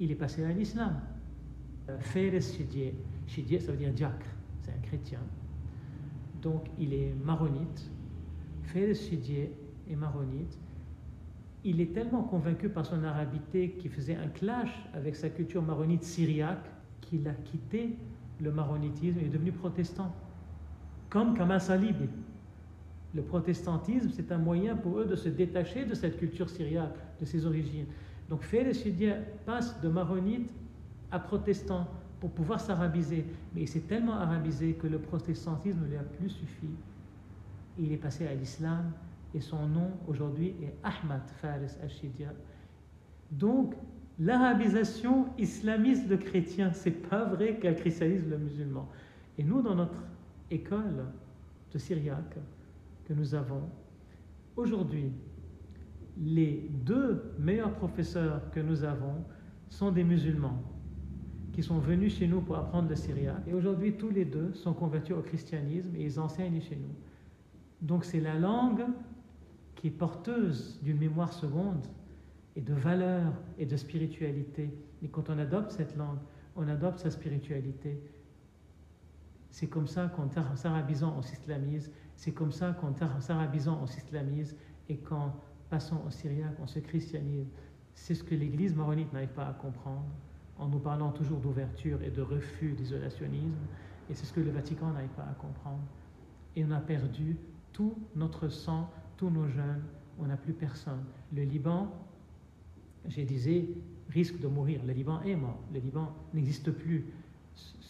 Il 0.00 0.10
est 0.10 0.16
passé 0.16 0.44
à 0.44 0.52
l'islam. 0.52 1.00
Feres 2.00 2.40
Chidier, 2.40 2.94
Chidier 3.26 3.60
ça 3.60 3.72
veut 3.72 3.78
dire 3.78 3.92
diacre, 3.92 4.26
c'est 4.60 4.72
un 4.72 4.80
chrétien 4.82 5.20
donc 6.42 6.66
il 6.78 6.94
est 6.94 7.14
maronite, 7.24 7.90
Félix 8.62 9.08
Chidier 9.08 9.52
est 9.90 9.96
maronite. 9.96 10.58
Il 11.64 11.80
est 11.80 11.92
tellement 11.92 12.22
convaincu 12.22 12.68
par 12.68 12.86
son 12.86 13.02
arabité 13.02 13.72
qui 13.72 13.88
faisait 13.88 14.14
un 14.14 14.28
clash 14.28 14.70
avec 14.94 15.16
sa 15.16 15.28
culture 15.28 15.62
maronite 15.62 16.04
syriaque 16.04 16.64
qu'il 17.00 17.26
a 17.26 17.34
quitté 17.34 17.96
le 18.40 18.52
maronitisme 18.52 19.18
et 19.18 19.24
est 19.24 19.28
devenu 19.28 19.50
protestant. 19.50 20.14
Comme 21.10 21.36
Kamal 21.36 21.60
Salibi. 21.60 22.08
Le 23.14 23.22
protestantisme, 23.22 24.10
c'est 24.12 24.30
un 24.30 24.38
moyen 24.38 24.76
pour 24.76 25.00
eux 25.00 25.06
de 25.06 25.16
se 25.16 25.28
détacher 25.28 25.84
de 25.84 25.94
cette 25.94 26.18
culture 26.18 26.50
syriaque, 26.50 26.96
de 27.20 27.24
ses 27.24 27.46
origines. 27.46 27.86
Donc 28.28 28.42
Félix 28.42 28.82
Chidier 28.82 29.14
passe 29.46 29.80
de 29.80 29.88
maronite 29.88 30.50
à 31.10 31.18
protestant 31.18 31.88
pour 32.20 32.30
pouvoir 32.30 32.60
s'arabiser. 32.60 33.24
Mais 33.54 33.62
il 33.62 33.68
s'est 33.68 33.80
tellement 33.80 34.14
arabisé 34.14 34.74
que 34.74 34.86
le 34.86 34.98
protestantisme 34.98 35.80
ne 35.82 35.86
lui 35.86 35.96
a 35.96 36.02
plus 36.02 36.28
suffi. 36.30 36.68
Il 37.78 37.92
est 37.92 37.96
passé 37.96 38.26
à 38.26 38.34
l'islam 38.34 38.92
et 39.34 39.40
son 39.40 39.66
nom 39.66 39.90
aujourd'hui 40.06 40.54
est 40.62 40.74
Ahmad 40.82 41.22
Faris 41.40 41.76
al-Shidia. 41.82 42.32
Donc, 43.30 43.74
l'arabisation 44.18 45.26
islamiste 45.38 46.08
le 46.08 46.16
chrétien, 46.16 46.72
c'est 46.72 46.90
pas 46.90 47.24
vrai 47.24 47.58
qu'elle 47.58 47.76
christianise 47.76 48.26
le 48.28 48.38
musulman. 48.38 48.88
Et 49.38 49.44
nous, 49.44 49.62
dans 49.62 49.74
notre 49.74 50.02
école 50.50 51.06
de 51.72 51.78
syriaque 51.78 52.36
que 53.04 53.12
nous 53.12 53.34
avons, 53.34 53.68
aujourd'hui, 54.56 55.12
les 56.20 56.68
deux 56.84 57.32
meilleurs 57.38 57.74
professeurs 57.74 58.50
que 58.50 58.60
nous 58.60 58.84
avons 58.84 59.24
sont 59.68 59.90
des 59.90 60.04
musulmans 60.04 60.62
qui 61.52 61.62
sont 61.62 61.78
venus 61.78 62.16
chez 62.16 62.28
nous 62.28 62.40
pour 62.40 62.56
apprendre 62.56 62.88
le 62.88 62.96
syriaque. 62.96 63.42
Et 63.46 63.52
aujourd'hui, 63.52 63.94
tous 63.94 64.10
les 64.10 64.24
deux 64.24 64.52
sont 64.54 64.74
convertis 64.74 65.12
au 65.12 65.22
christianisme 65.22 65.94
et 65.96 66.04
ils 66.04 66.20
enseignent 66.20 66.60
chez 66.60 66.76
nous. 66.76 66.94
Donc 67.80 68.04
c'est 68.04 68.20
la 68.20 68.34
langue 68.34 68.84
qui 69.74 69.88
est 69.88 69.90
porteuse 69.90 70.78
d'une 70.82 70.98
mémoire 70.98 71.32
seconde 71.32 71.86
et 72.56 72.60
de 72.60 72.74
valeur 72.74 73.32
et 73.58 73.66
de 73.66 73.76
spiritualité. 73.76 74.70
Et 75.02 75.08
quand 75.08 75.30
on 75.30 75.38
adopte 75.38 75.72
cette 75.72 75.96
langue, 75.96 76.18
on 76.56 76.66
adopte 76.68 76.98
sa 76.98 77.10
spiritualité. 77.10 78.00
C'est 79.50 79.66
comme 79.66 79.86
ça 79.86 80.08
qu'en 80.08 80.28
s'arabisant, 80.56 81.14
on 81.16 81.22
s'islamise. 81.22 81.90
C'est 82.16 82.32
comme 82.32 82.52
ça 82.52 82.72
qu'en 82.72 82.92
s'arabisant, 83.20 83.78
on 83.82 83.86
s'islamise. 83.86 84.56
Et 84.88 84.96
qu'en 84.96 85.34
passant 85.70 86.02
au 86.06 86.10
syriaque, 86.10 86.56
on 86.60 86.66
se 86.66 86.78
christianise. 86.78 87.50
C'est 87.94 88.14
ce 88.14 88.24
que 88.24 88.34
l'Église 88.34 88.74
maronite 88.74 89.12
n'arrive 89.12 89.32
pas 89.32 89.46
à 89.46 89.52
comprendre 89.52 90.06
en 90.58 90.68
nous 90.68 90.78
parlant 90.78 91.10
toujours 91.10 91.38
d'ouverture 91.38 92.02
et 92.02 92.10
de 92.10 92.22
refus 92.22 92.72
d'isolationnisme. 92.72 93.66
Et 94.10 94.14
c'est 94.14 94.26
ce 94.26 94.32
que 94.32 94.40
le 94.40 94.50
Vatican 94.50 94.90
n'arrive 94.90 95.10
pas 95.10 95.22
à 95.30 95.34
comprendre. 95.34 95.82
Et 96.56 96.64
on 96.64 96.70
a 96.70 96.80
perdu 96.80 97.36
tout 97.72 97.94
notre 98.16 98.48
sang, 98.48 98.90
tous 99.16 99.30
nos 99.30 99.46
jeunes, 99.46 99.82
on 100.18 100.26
n'a 100.26 100.36
plus 100.36 100.52
personne. 100.52 101.04
Le 101.32 101.42
Liban, 101.42 101.92
j'ai 103.06 103.24
disais, 103.24 103.68
risque 104.10 104.40
de 104.40 104.48
mourir. 104.48 104.80
Le 104.84 104.92
Liban 104.92 105.20
est 105.22 105.36
mort. 105.36 105.60
Le 105.72 105.78
Liban 105.78 106.12
n'existe 106.34 106.70
plus. 106.72 107.06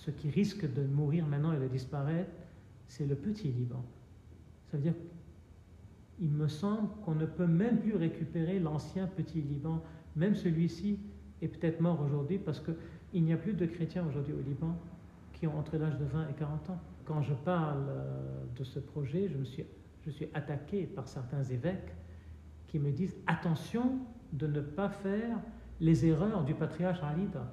Ce 0.08 0.10
qui 0.10 0.30
risque 0.30 0.64
de 0.72 0.84
mourir 0.84 1.26
maintenant 1.26 1.52
et 1.52 1.58
de 1.58 1.68
disparaître, 1.68 2.30
c'est 2.86 3.04
le 3.04 3.14
petit 3.14 3.48
Liban. 3.48 3.84
Ça 4.70 4.78
veut 4.78 4.82
dire, 4.82 4.94
il 6.18 6.30
me 6.30 6.48
semble 6.48 6.88
qu'on 7.04 7.14
ne 7.14 7.26
peut 7.26 7.46
même 7.46 7.78
plus 7.80 7.94
récupérer 7.94 8.58
l'ancien 8.58 9.06
petit 9.06 9.42
Liban, 9.42 9.84
même 10.16 10.34
celui-ci 10.34 10.98
est 11.42 11.48
peut-être 11.48 11.82
mort 11.82 12.00
aujourd'hui 12.00 12.38
parce 12.38 12.58
qu'il 12.58 13.22
n'y 13.22 13.34
a 13.34 13.36
plus 13.36 13.52
de 13.52 13.66
chrétiens 13.66 14.02
aujourd'hui 14.08 14.32
au 14.32 14.40
Liban 14.40 14.78
qui 15.34 15.46
ont 15.46 15.58
entre 15.58 15.76
l'âge 15.76 15.98
de 15.98 16.06
20 16.06 16.30
et 16.30 16.32
40 16.38 16.70
ans. 16.70 16.80
Quand 17.04 17.20
je 17.20 17.34
parle 17.34 17.84
euh, 17.90 18.44
de 18.56 18.64
ce 18.64 18.78
projet, 18.78 19.28
je, 19.28 19.36
me 19.36 19.44
suis, 19.44 19.66
je 20.06 20.10
suis 20.10 20.28
attaqué 20.32 20.86
par 20.86 21.06
certains 21.06 21.44
évêques 21.44 21.94
qui 22.66 22.78
me 22.78 22.92
disent 22.92 23.16
attention 23.26 23.98
de 24.32 24.46
ne 24.46 24.62
pas 24.62 24.88
faire 24.88 25.36
les 25.80 26.06
erreurs 26.06 26.44
du 26.44 26.54
patriarche 26.54 27.02
Alida. 27.02 27.52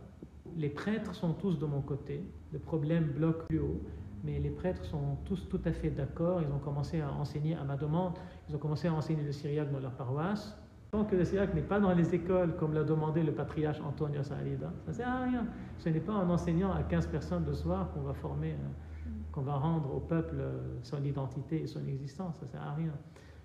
Les 0.57 0.69
prêtres 0.69 1.13
sont 1.15 1.33
tous 1.33 1.59
de 1.59 1.65
mon 1.65 1.81
côté, 1.81 2.23
le 2.53 2.59
problème 2.59 3.05
bloque 3.05 3.47
plus 3.47 3.59
haut, 3.59 3.81
mais 4.23 4.39
les 4.39 4.49
prêtres 4.49 4.83
sont 4.85 5.17
tous 5.25 5.47
tout 5.49 5.61
à 5.65 5.71
fait 5.71 5.89
d'accord. 5.89 6.41
Ils 6.41 6.51
ont 6.51 6.59
commencé 6.59 7.01
à 7.01 7.11
enseigner 7.11 7.55
à 7.55 7.63
ma 7.63 7.77
demande, 7.77 8.13
ils 8.49 8.55
ont 8.55 8.59
commencé 8.59 8.87
à 8.87 8.93
enseigner 8.93 9.23
le 9.23 9.31
syriaque 9.31 9.71
dans 9.71 9.79
leur 9.79 9.91
paroisse. 9.91 10.57
Tant 10.91 11.03
que 11.03 11.15
le 11.15 11.25
syriaque 11.25 11.53
n'est 11.53 11.61
pas 11.61 11.79
dans 11.79 11.93
les 11.93 12.15
écoles, 12.15 12.55
comme 12.55 12.73
l'a 12.73 12.83
demandé 12.83 13.21
le 13.21 13.33
patriarche 13.33 13.81
Antonio 13.81 14.23
Salida, 14.23 14.71
ça 14.85 14.91
ne 14.91 14.95
sert 14.95 15.09
à 15.09 15.23
rien. 15.25 15.45
Ce 15.77 15.89
n'est 15.89 15.99
pas 15.99 16.13
en 16.13 16.29
enseignant 16.29 16.71
à 16.71 16.83
15 16.83 17.07
personnes 17.07 17.45
le 17.45 17.53
soir 17.53 17.91
qu'on 17.91 18.01
va 18.01 18.13
former, 18.13 18.51
euh, 18.51 19.09
qu'on 19.31 19.41
va 19.41 19.55
rendre 19.55 19.93
au 19.93 19.99
peuple 19.99 20.37
euh, 20.39 20.79
son 20.83 21.03
identité 21.03 21.61
et 21.61 21.67
son 21.67 21.85
existence. 21.87 22.37
Ça 22.37 22.45
ne 22.45 22.51
sert 22.51 22.61
à 22.61 22.73
rien. 22.73 22.93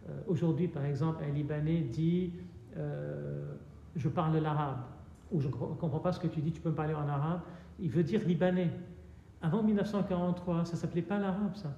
Euh, 0.08 0.20
aujourd'hui, 0.28 0.68
par 0.68 0.84
exemple, 0.84 1.24
un 1.28 1.32
Libanais 1.32 1.80
dit 1.80 2.34
Je 3.96 4.08
parle 4.08 4.36
l'arabe, 4.36 4.82
ou 5.32 5.40
je 5.40 5.48
ne 5.48 5.52
comprends 5.52 6.00
pas 6.00 6.12
ce 6.12 6.20
que 6.20 6.26
tu 6.26 6.40
dis, 6.40 6.52
tu 6.52 6.60
peux 6.60 6.70
me 6.70 6.74
parler 6.74 6.94
en 6.94 7.08
arabe. 7.08 7.40
Il 7.78 7.90
veut 7.90 8.02
dire 8.02 8.20
Libanais. 8.26 8.70
Avant 9.42 9.62
1943, 9.62 10.64
ça 10.64 10.76
s'appelait 10.76 11.02
pas 11.02 11.18
l'arabe, 11.18 11.54
ça. 11.54 11.72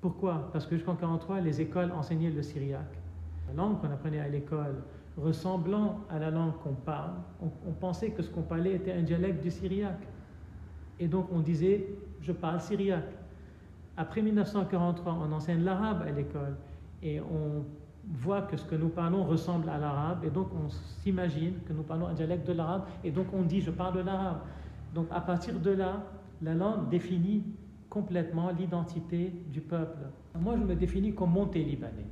Pourquoi? 0.00 0.50
Parce 0.52 0.66
que 0.66 0.76
jusqu'en 0.76 0.92
1943, 0.92 1.40
les 1.40 1.60
écoles 1.60 1.90
enseignaient 1.92 2.30
le 2.30 2.42
syriaque. 2.42 2.98
La 3.48 3.54
langue 3.54 3.80
qu'on 3.80 3.90
apprenait 3.90 4.20
à 4.20 4.28
l'école, 4.28 4.82
ressemblant 5.16 6.00
à 6.10 6.18
la 6.18 6.30
langue 6.30 6.52
qu'on 6.62 6.74
parle, 6.74 7.14
on, 7.40 7.72
pensait 7.72 8.10
que 8.10 8.22
ce 8.22 8.30
qu'on 8.30 8.42
parlait 8.42 8.74
était 8.74 8.92
un 8.92 9.02
dialecte 9.02 9.42
du 9.42 9.50
syriaque. 9.50 10.06
Et 11.00 11.08
donc 11.08 11.28
on 11.32 11.40
disait, 11.40 11.88
je 12.20 12.32
parle 12.32 12.60
syriaque. 12.60 13.14
Après 13.96 14.22
1943, 14.22 15.18
on 15.26 15.32
enseigne 15.32 15.62
l'arabe 15.62 16.02
à 16.02 16.10
l'école 16.10 16.56
et 17.02 17.20
on 17.20 17.64
voit 18.12 18.42
que 18.42 18.56
ce 18.56 18.64
que 18.64 18.74
nous 18.74 18.88
parlons 18.88 19.24
ressemble 19.24 19.68
à 19.68 19.78
l'arabe 19.78 20.24
et 20.24 20.30
donc 20.30 20.48
on 20.54 20.68
s'imagine 21.02 21.54
que 21.66 21.72
nous 21.72 21.82
parlons 21.82 22.06
un 22.06 22.14
dialecte 22.14 22.46
de 22.46 22.52
l'arabe 22.52 22.84
et 23.02 23.10
donc 23.10 23.26
on 23.32 23.42
dit 23.42 23.60
je 23.60 23.70
parle 23.70 23.96
de 23.96 24.00
l'arabe. 24.00 24.40
Donc 24.94 25.06
à 25.10 25.20
partir 25.20 25.58
de 25.58 25.70
là, 25.70 26.04
la 26.42 26.54
langue 26.54 26.88
définit 26.88 27.44
complètement 27.88 28.50
l'identité 28.50 29.32
du 29.52 29.60
peuple. 29.60 29.98
Moi, 30.38 30.56
je 30.58 30.64
me 30.64 30.74
définis 30.74 31.14
comme 31.14 31.30
monté-libanais. 31.30 32.08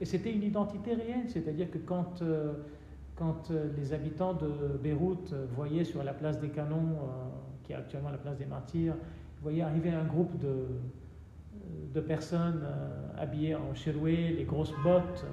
Et 0.00 0.04
c'était 0.04 0.32
une 0.32 0.42
identité 0.42 0.92
réelle, 0.94 1.28
c'est-à-dire 1.28 1.70
que 1.70 1.78
quand, 1.78 2.20
euh, 2.20 2.52
quand 3.14 3.50
euh, 3.50 3.70
les 3.76 3.92
habitants 3.92 4.34
de 4.34 4.76
Beyrouth 4.82 5.32
euh, 5.32 5.46
voyaient 5.54 5.84
sur 5.84 6.02
la 6.02 6.12
place 6.12 6.40
des 6.40 6.48
canons, 6.48 6.96
qui 7.62 7.72
est 7.72 7.76
actuellement 7.76 8.10
la 8.10 8.18
place 8.18 8.36
des 8.36 8.44
martyrs, 8.44 8.94
voyaient 9.40 9.62
arriver 9.62 9.90
un 9.90 10.04
groupe 10.04 10.36
de, 10.38 10.66
de 11.94 12.00
personnes 12.00 12.62
habillées 13.18 13.54
en 13.54 13.74
cheroué, 13.74 14.34
les 14.36 14.44
grosses 14.44 14.74
bottes. 14.82 15.24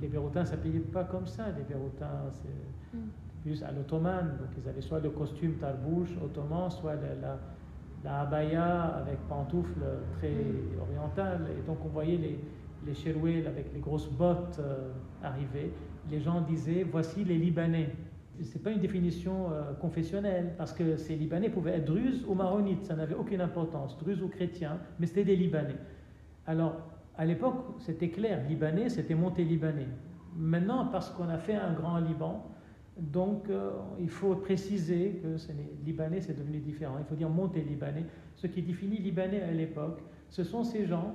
les 0.00 0.08
Beyrouthins 0.08 0.40
ne 0.40 0.46
s'appelaient 0.46 0.78
pas 0.78 1.04
comme 1.04 1.26
ça, 1.26 1.46
les 1.56 1.64
Beyrouthins, 1.64 2.30
c'est... 2.30 2.96
Mm 2.96 3.08
plus 3.44 3.62
à 3.62 3.70
l'ottomane. 3.70 4.36
Donc 4.38 4.48
ils 4.58 4.68
avaient 4.68 4.80
soit 4.80 5.00
le 5.00 5.10
costume 5.10 5.54
tarbouche 5.54 6.10
ottoman, 6.24 6.70
soit 6.70 6.94
la, 6.94 7.38
la, 8.02 8.20
abaya 8.20 8.96
avec 8.96 9.18
pantoufles 9.28 9.84
très 10.18 10.34
orientales. 10.80 11.46
Et 11.58 11.66
donc 11.66 11.78
on 11.84 11.88
voyait 11.88 12.16
les, 12.16 12.40
les 12.86 13.46
avec 13.46 13.72
les 13.72 13.80
grosses 13.80 14.10
bottes 14.10 14.58
euh, 14.58 14.90
arriver. 15.22 15.72
Les 16.10 16.20
gens 16.20 16.40
disaient 16.40 16.84
voici 16.90 17.24
les 17.24 17.36
Libanais. 17.36 17.90
Ce 18.42 18.54
n'est 18.54 18.62
pas 18.62 18.70
une 18.70 18.80
définition 18.80 19.52
euh, 19.52 19.72
confessionnelle, 19.74 20.54
parce 20.58 20.72
que 20.72 20.96
ces 20.96 21.16
Libanais 21.16 21.50
pouvaient 21.50 21.76
être 21.76 21.84
druzes 21.84 22.24
ou 22.26 22.34
maronites, 22.34 22.84
ça 22.84 22.94
n'avait 22.94 23.14
aucune 23.14 23.40
importance, 23.40 23.96
druzes 23.98 24.22
ou 24.22 24.28
chrétiens, 24.28 24.78
mais 24.98 25.06
c'était 25.06 25.24
des 25.24 25.36
Libanais. 25.36 25.76
Alors, 26.46 26.76
à 27.16 27.24
l'époque, 27.24 27.76
c'était 27.78 28.10
clair, 28.10 28.42
Libanais, 28.48 28.88
c'était 28.88 29.14
monté 29.14 29.44
Libanais. 29.44 29.88
Maintenant, 30.36 30.86
parce 30.86 31.10
qu'on 31.10 31.28
a 31.28 31.38
fait 31.38 31.54
un 31.54 31.72
grand 31.72 31.98
Liban, 31.98 32.44
donc, 32.96 33.48
euh, 33.50 33.72
il 33.98 34.08
faut 34.08 34.36
préciser 34.36 35.20
que 35.22 35.36
Libanais, 35.84 36.20
c'est 36.20 36.38
devenu 36.38 36.60
différent. 36.60 36.96
Il 37.00 37.04
faut 37.04 37.16
dire 37.16 37.28
monté 37.28 37.60
Libanais. 37.60 38.06
Ce 38.36 38.46
qui 38.46 38.62
définit 38.62 38.98
Libanais 38.98 39.42
à 39.42 39.50
l'époque, 39.50 40.00
ce 40.28 40.44
sont 40.44 40.62
ces 40.62 40.86
gens, 40.86 41.14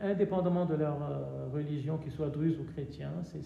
indépendamment 0.00 0.64
de 0.64 0.74
leur 0.74 0.96
euh, 1.02 1.48
religion, 1.52 1.98
qu'ils 1.98 2.12
soient 2.12 2.30
druzes 2.30 2.58
ou 2.58 2.64
chrétiens, 2.64 3.12
c'est 3.24 3.42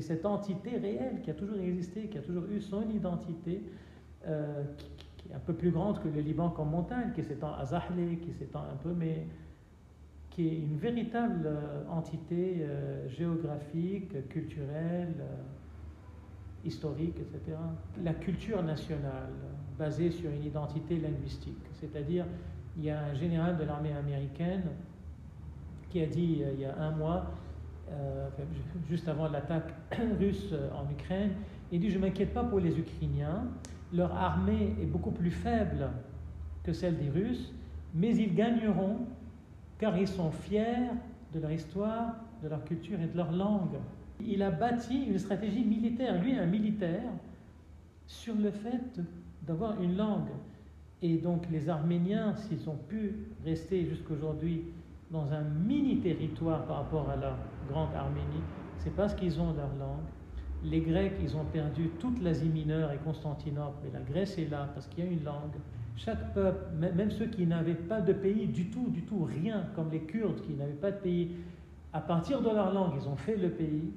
cette 0.00 0.24
entité 0.24 0.76
réelle 0.76 1.20
qui 1.22 1.30
a 1.30 1.34
toujours 1.34 1.58
existé, 1.58 2.06
qui 2.06 2.18
a 2.18 2.22
toujours 2.22 2.44
eu 2.44 2.60
son 2.60 2.88
identité, 2.90 3.62
euh, 4.26 4.62
qui, 5.16 5.28
est 5.28 5.34
un 5.34 5.40
peu 5.40 5.52
plus 5.52 5.70
grande 5.70 6.00
que 6.00 6.08
le 6.08 6.20
Liban 6.20 6.50
comme 6.50 6.70
montagne, 6.70 7.12
qui 7.14 7.22
s'étend 7.22 7.54
à 7.54 7.64
Zahle, 7.64 8.18
qui 8.22 8.32
s'étend 8.32 8.60
un 8.60 8.76
peu, 8.82 8.92
mais 8.96 9.26
qui 10.30 10.46
est 10.46 10.58
une 10.58 10.76
véritable 10.76 11.50
entité 11.90 12.64
géographique, 13.08 14.28
culturelle 14.28 15.14
historique, 16.64 17.16
etc. 17.18 17.56
La 18.02 18.14
culture 18.14 18.62
nationale, 18.62 19.32
basée 19.78 20.10
sur 20.10 20.30
une 20.30 20.44
identité 20.44 20.98
linguistique, 20.98 21.64
c'est-à-dire 21.72 22.26
il 22.76 22.84
y 22.84 22.90
a 22.90 23.02
un 23.02 23.14
général 23.14 23.56
de 23.56 23.64
l'armée 23.64 23.92
américaine 23.92 24.64
qui 25.88 26.02
a 26.02 26.06
dit 26.06 26.42
euh, 26.42 26.52
il 26.54 26.60
y 26.60 26.64
a 26.64 26.76
un 26.78 26.92
mois, 26.92 27.30
euh, 27.92 28.28
juste 28.88 29.08
avant 29.08 29.28
l'attaque 29.28 29.72
russe 30.18 30.54
en 30.74 30.90
Ukraine, 30.90 31.32
il 31.72 31.80
dit 31.80 31.90
je 31.90 31.98
ne 31.98 32.02
m'inquiète 32.02 32.32
pas 32.32 32.44
pour 32.44 32.60
les 32.60 32.78
Ukrainiens, 32.78 33.44
leur 33.92 34.14
armée 34.14 34.74
est 34.80 34.86
beaucoup 34.86 35.10
plus 35.10 35.30
faible 35.30 35.88
que 36.62 36.72
celle 36.72 36.96
des 36.98 37.08
Russes, 37.10 37.52
mais 37.94 38.14
ils 38.16 38.34
gagneront 38.34 38.98
car 39.78 39.96
ils 39.96 40.08
sont 40.08 40.30
fiers 40.30 40.90
de 41.32 41.40
leur 41.40 41.50
histoire, 41.50 42.14
de 42.42 42.48
leur 42.48 42.64
culture 42.64 43.00
et 43.00 43.06
de 43.06 43.16
leur 43.16 43.32
langue. 43.32 43.78
Il 44.20 44.42
a 44.42 44.50
bâti 44.50 45.04
une 45.04 45.18
stratégie 45.18 45.64
militaire, 45.64 46.20
lui 46.22 46.34
un 46.34 46.46
militaire, 46.46 47.10
sur 48.06 48.34
le 48.34 48.50
fait 48.50 49.00
d'avoir 49.46 49.80
une 49.80 49.96
langue. 49.96 50.28
Et 51.02 51.16
donc 51.16 51.48
les 51.50 51.68
Arméniens, 51.68 52.34
s'ils 52.34 52.68
ont 52.68 52.76
pu 52.88 53.14
rester 53.44 53.86
jusqu'aujourd'hui 53.86 54.64
dans 55.10 55.32
un 55.32 55.40
mini 55.40 55.98
territoire 56.00 56.66
par 56.66 56.76
rapport 56.78 57.08
à 57.08 57.16
la 57.16 57.36
grande 57.70 57.94
Arménie, 57.94 58.42
c'est 58.78 58.94
parce 58.94 59.14
qu'ils 59.14 59.40
ont 59.40 59.52
leur 59.52 59.74
langue. 59.78 60.06
Les 60.62 60.80
Grecs, 60.80 61.14
ils 61.22 61.36
ont 61.36 61.44
perdu 61.44 61.90
toute 61.98 62.20
l'Asie 62.22 62.48
mineure 62.48 62.92
et 62.92 62.98
Constantinople, 62.98 63.78
mais 63.84 63.90
la 63.98 64.04
Grèce 64.04 64.36
est 64.38 64.50
là 64.50 64.68
parce 64.74 64.86
qu'il 64.86 65.04
y 65.04 65.08
a 65.08 65.10
une 65.10 65.24
langue. 65.24 65.56
Chaque 65.96 66.34
peuple, 66.34 66.64
même 66.78 67.10
ceux 67.10 67.26
qui 67.26 67.46
n'avaient 67.46 67.74
pas 67.74 68.00
de 68.00 68.12
pays 68.12 68.46
du 68.46 68.70
tout, 68.70 68.88
du 68.88 69.02
tout, 69.02 69.24
rien, 69.24 69.66
comme 69.74 69.90
les 69.90 70.00
Kurdes 70.00 70.40
qui 70.42 70.52
n'avaient 70.54 70.72
pas 70.72 70.90
de 70.90 70.98
pays, 70.98 71.36
à 71.92 72.00
partir 72.00 72.40
de 72.40 72.48
leur 72.48 72.72
langue, 72.72 72.92
ils 73.00 73.08
ont 73.08 73.16
fait 73.16 73.36
le 73.36 73.50
pays. 73.50 73.92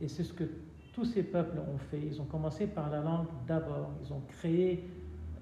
Et 0.00 0.08
c'est 0.08 0.24
ce 0.24 0.32
que 0.32 0.44
tous 0.92 1.04
ces 1.04 1.22
peuples 1.22 1.58
ont 1.58 1.78
fait. 1.78 2.00
Ils 2.00 2.20
ont 2.20 2.24
commencé 2.24 2.66
par 2.66 2.90
la 2.90 3.00
langue 3.00 3.26
d'abord. 3.46 3.90
Ils 4.04 4.12
ont 4.12 4.22
créé 4.28 4.84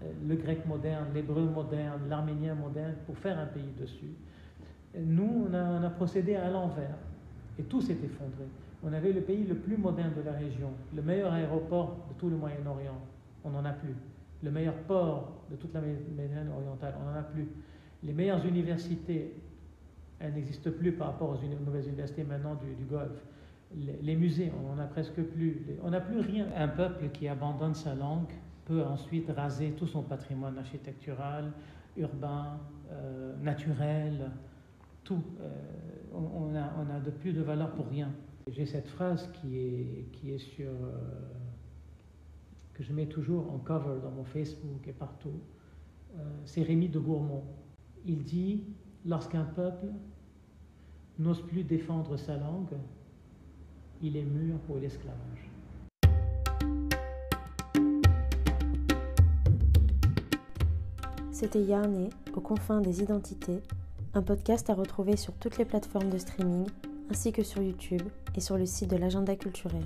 euh, 0.02 0.12
le 0.28 0.36
grec 0.36 0.66
moderne, 0.66 1.06
l'hébreu 1.14 1.44
moderne, 1.44 2.02
l'arménien 2.08 2.54
moderne 2.54 2.94
pour 3.06 3.16
faire 3.16 3.38
un 3.38 3.46
pays 3.46 3.72
dessus. 3.78 4.14
Nous, 4.98 5.46
on 5.50 5.54
a, 5.54 5.90
procédé 5.90 6.36
à 6.36 6.50
l'envers 6.50 6.96
et 7.58 7.62
tout 7.62 7.80
s'est 7.80 7.92
effondré. 7.92 8.44
On 8.82 8.92
avait 8.92 9.12
le 9.12 9.20
pays 9.20 9.44
le 9.44 9.54
plus 9.54 9.76
moderne 9.76 10.12
de 10.16 10.22
la 10.22 10.32
région, 10.32 10.70
le 10.94 11.02
meilleur 11.02 11.32
aéroport 11.32 11.96
de 12.08 12.18
tout 12.18 12.28
le 12.28 12.36
Moyen-Orient. 12.36 13.00
On 13.44 13.50
n'en 13.50 13.64
a 13.64 13.72
plus. 13.72 13.94
Le 14.42 14.50
meilleur 14.50 14.74
port 14.74 15.44
de 15.50 15.56
toute 15.56 15.72
la 15.74 15.80
Méditerranée 15.80 16.50
orientale. 16.50 16.94
On 17.00 17.10
n'en 17.10 17.18
a 17.18 17.22
plus. 17.22 17.48
Les 18.02 18.12
meilleures 18.12 18.44
universités, 18.44 19.34
elles 20.18 20.34
n'existent 20.34 20.70
plus 20.70 20.92
par 20.92 21.08
rapport 21.08 21.30
aux 21.30 21.64
nouvelles 21.64 21.88
universités 21.88 22.24
maintenant 22.24 22.54
du 22.54 22.84
Golfe 22.84 23.22
les 23.74 24.16
musées, 24.16 24.52
on 24.58 24.74
n'en 24.74 24.82
a 24.82 24.86
presque 24.86 25.22
plus. 25.22 25.62
On 25.82 25.90
n'a 25.90 26.00
plus 26.00 26.20
rien. 26.20 26.46
Un 26.56 26.68
peuple 26.68 27.08
qui 27.12 27.28
abandonne 27.28 27.74
sa 27.74 27.94
langue 27.94 28.32
peut 28.64 28.82
ensuite 28.82 29.30
raser 29.30 29.72
tout 29.72 29.86
son 29.86 30.02
patrimoine 30.02 30.58
architectural, 30.58 31.52
urbain, 31.96 32.58
euh, 32.92 33.34
naturel, 33.42 34.30
tout. 35.04 35.22
Euh, 35.40 35.50
on, 36.16 36.54
a, 36.54 37.00
de 37.00 37.10
plus 37.10 37.32
de 37.32 37.42
valeur 37.42 37.72
pour 37.72 37.88
rien. 37.88 38.12
J'ai 38.48 38.66
cette 38.66 38.88
phrase 38.88 39.30
qui 39.32 39.58
est, 39.58 40.38
sur. 40.38 40.70
Euh, 40.70 40.92
que 42.74 42.82
je 42.82 42.92
mets 42.92 43.06
toujours 43.06 43.52
en 43.52 43.58
cover 43.58 44.00
dans 44.02 44.10
mon 44.10 44.24
Facebook 44.24 44.86
et 44.86 44.92
partout. 44.92 45.40
C'est 46.44 46.62
Rémi 46.62 46.88
de 46.88 46.98
Gourmont. 46.98 47.44
Il 48.04 48.22
dit 48.22 48.64
Lorsqu'un 49.08 49.44
peuple 49.44 49.86
n'ose 51.20 51.40
plus 51.40 51.62
défendre 51.62 52.16
sa 52.16 52.36
langue, 52.36 52.74
il 54.02 54.16
est 54.16 54.24
mûr 54.24 54.58
pour 54.66 54.78
l'esclavage. 54.78 55.50
C'était 61.30 61.62
Yarné, 61.62 62.10
aux 62.34 62.40
confins 62.40 62.80
des 62.80 63.00
identités, 63.00 63.60
un 64.16 64.22
podcast 64.22 64.70
à 64.70 64.74
retrouver 64.74 65.16
sur 65.16 65.34
toutes 65.34 65.58
les 65.58 65.64
plateformes 65.66 66.08
de 66.08 66.18
streaming, 66.18 66.66
ainsi 67.10 67.32
que 67.32 67.42
sur 67.42 67.60
YouTube 67.60 68.02
et 68.34 68.40
sur 68.40 68.56
le 68.56 68.64
site 68.64 68.90
de 68.90 68.96
l'agenda 68.96 69.36
culturel. 69.36 69.84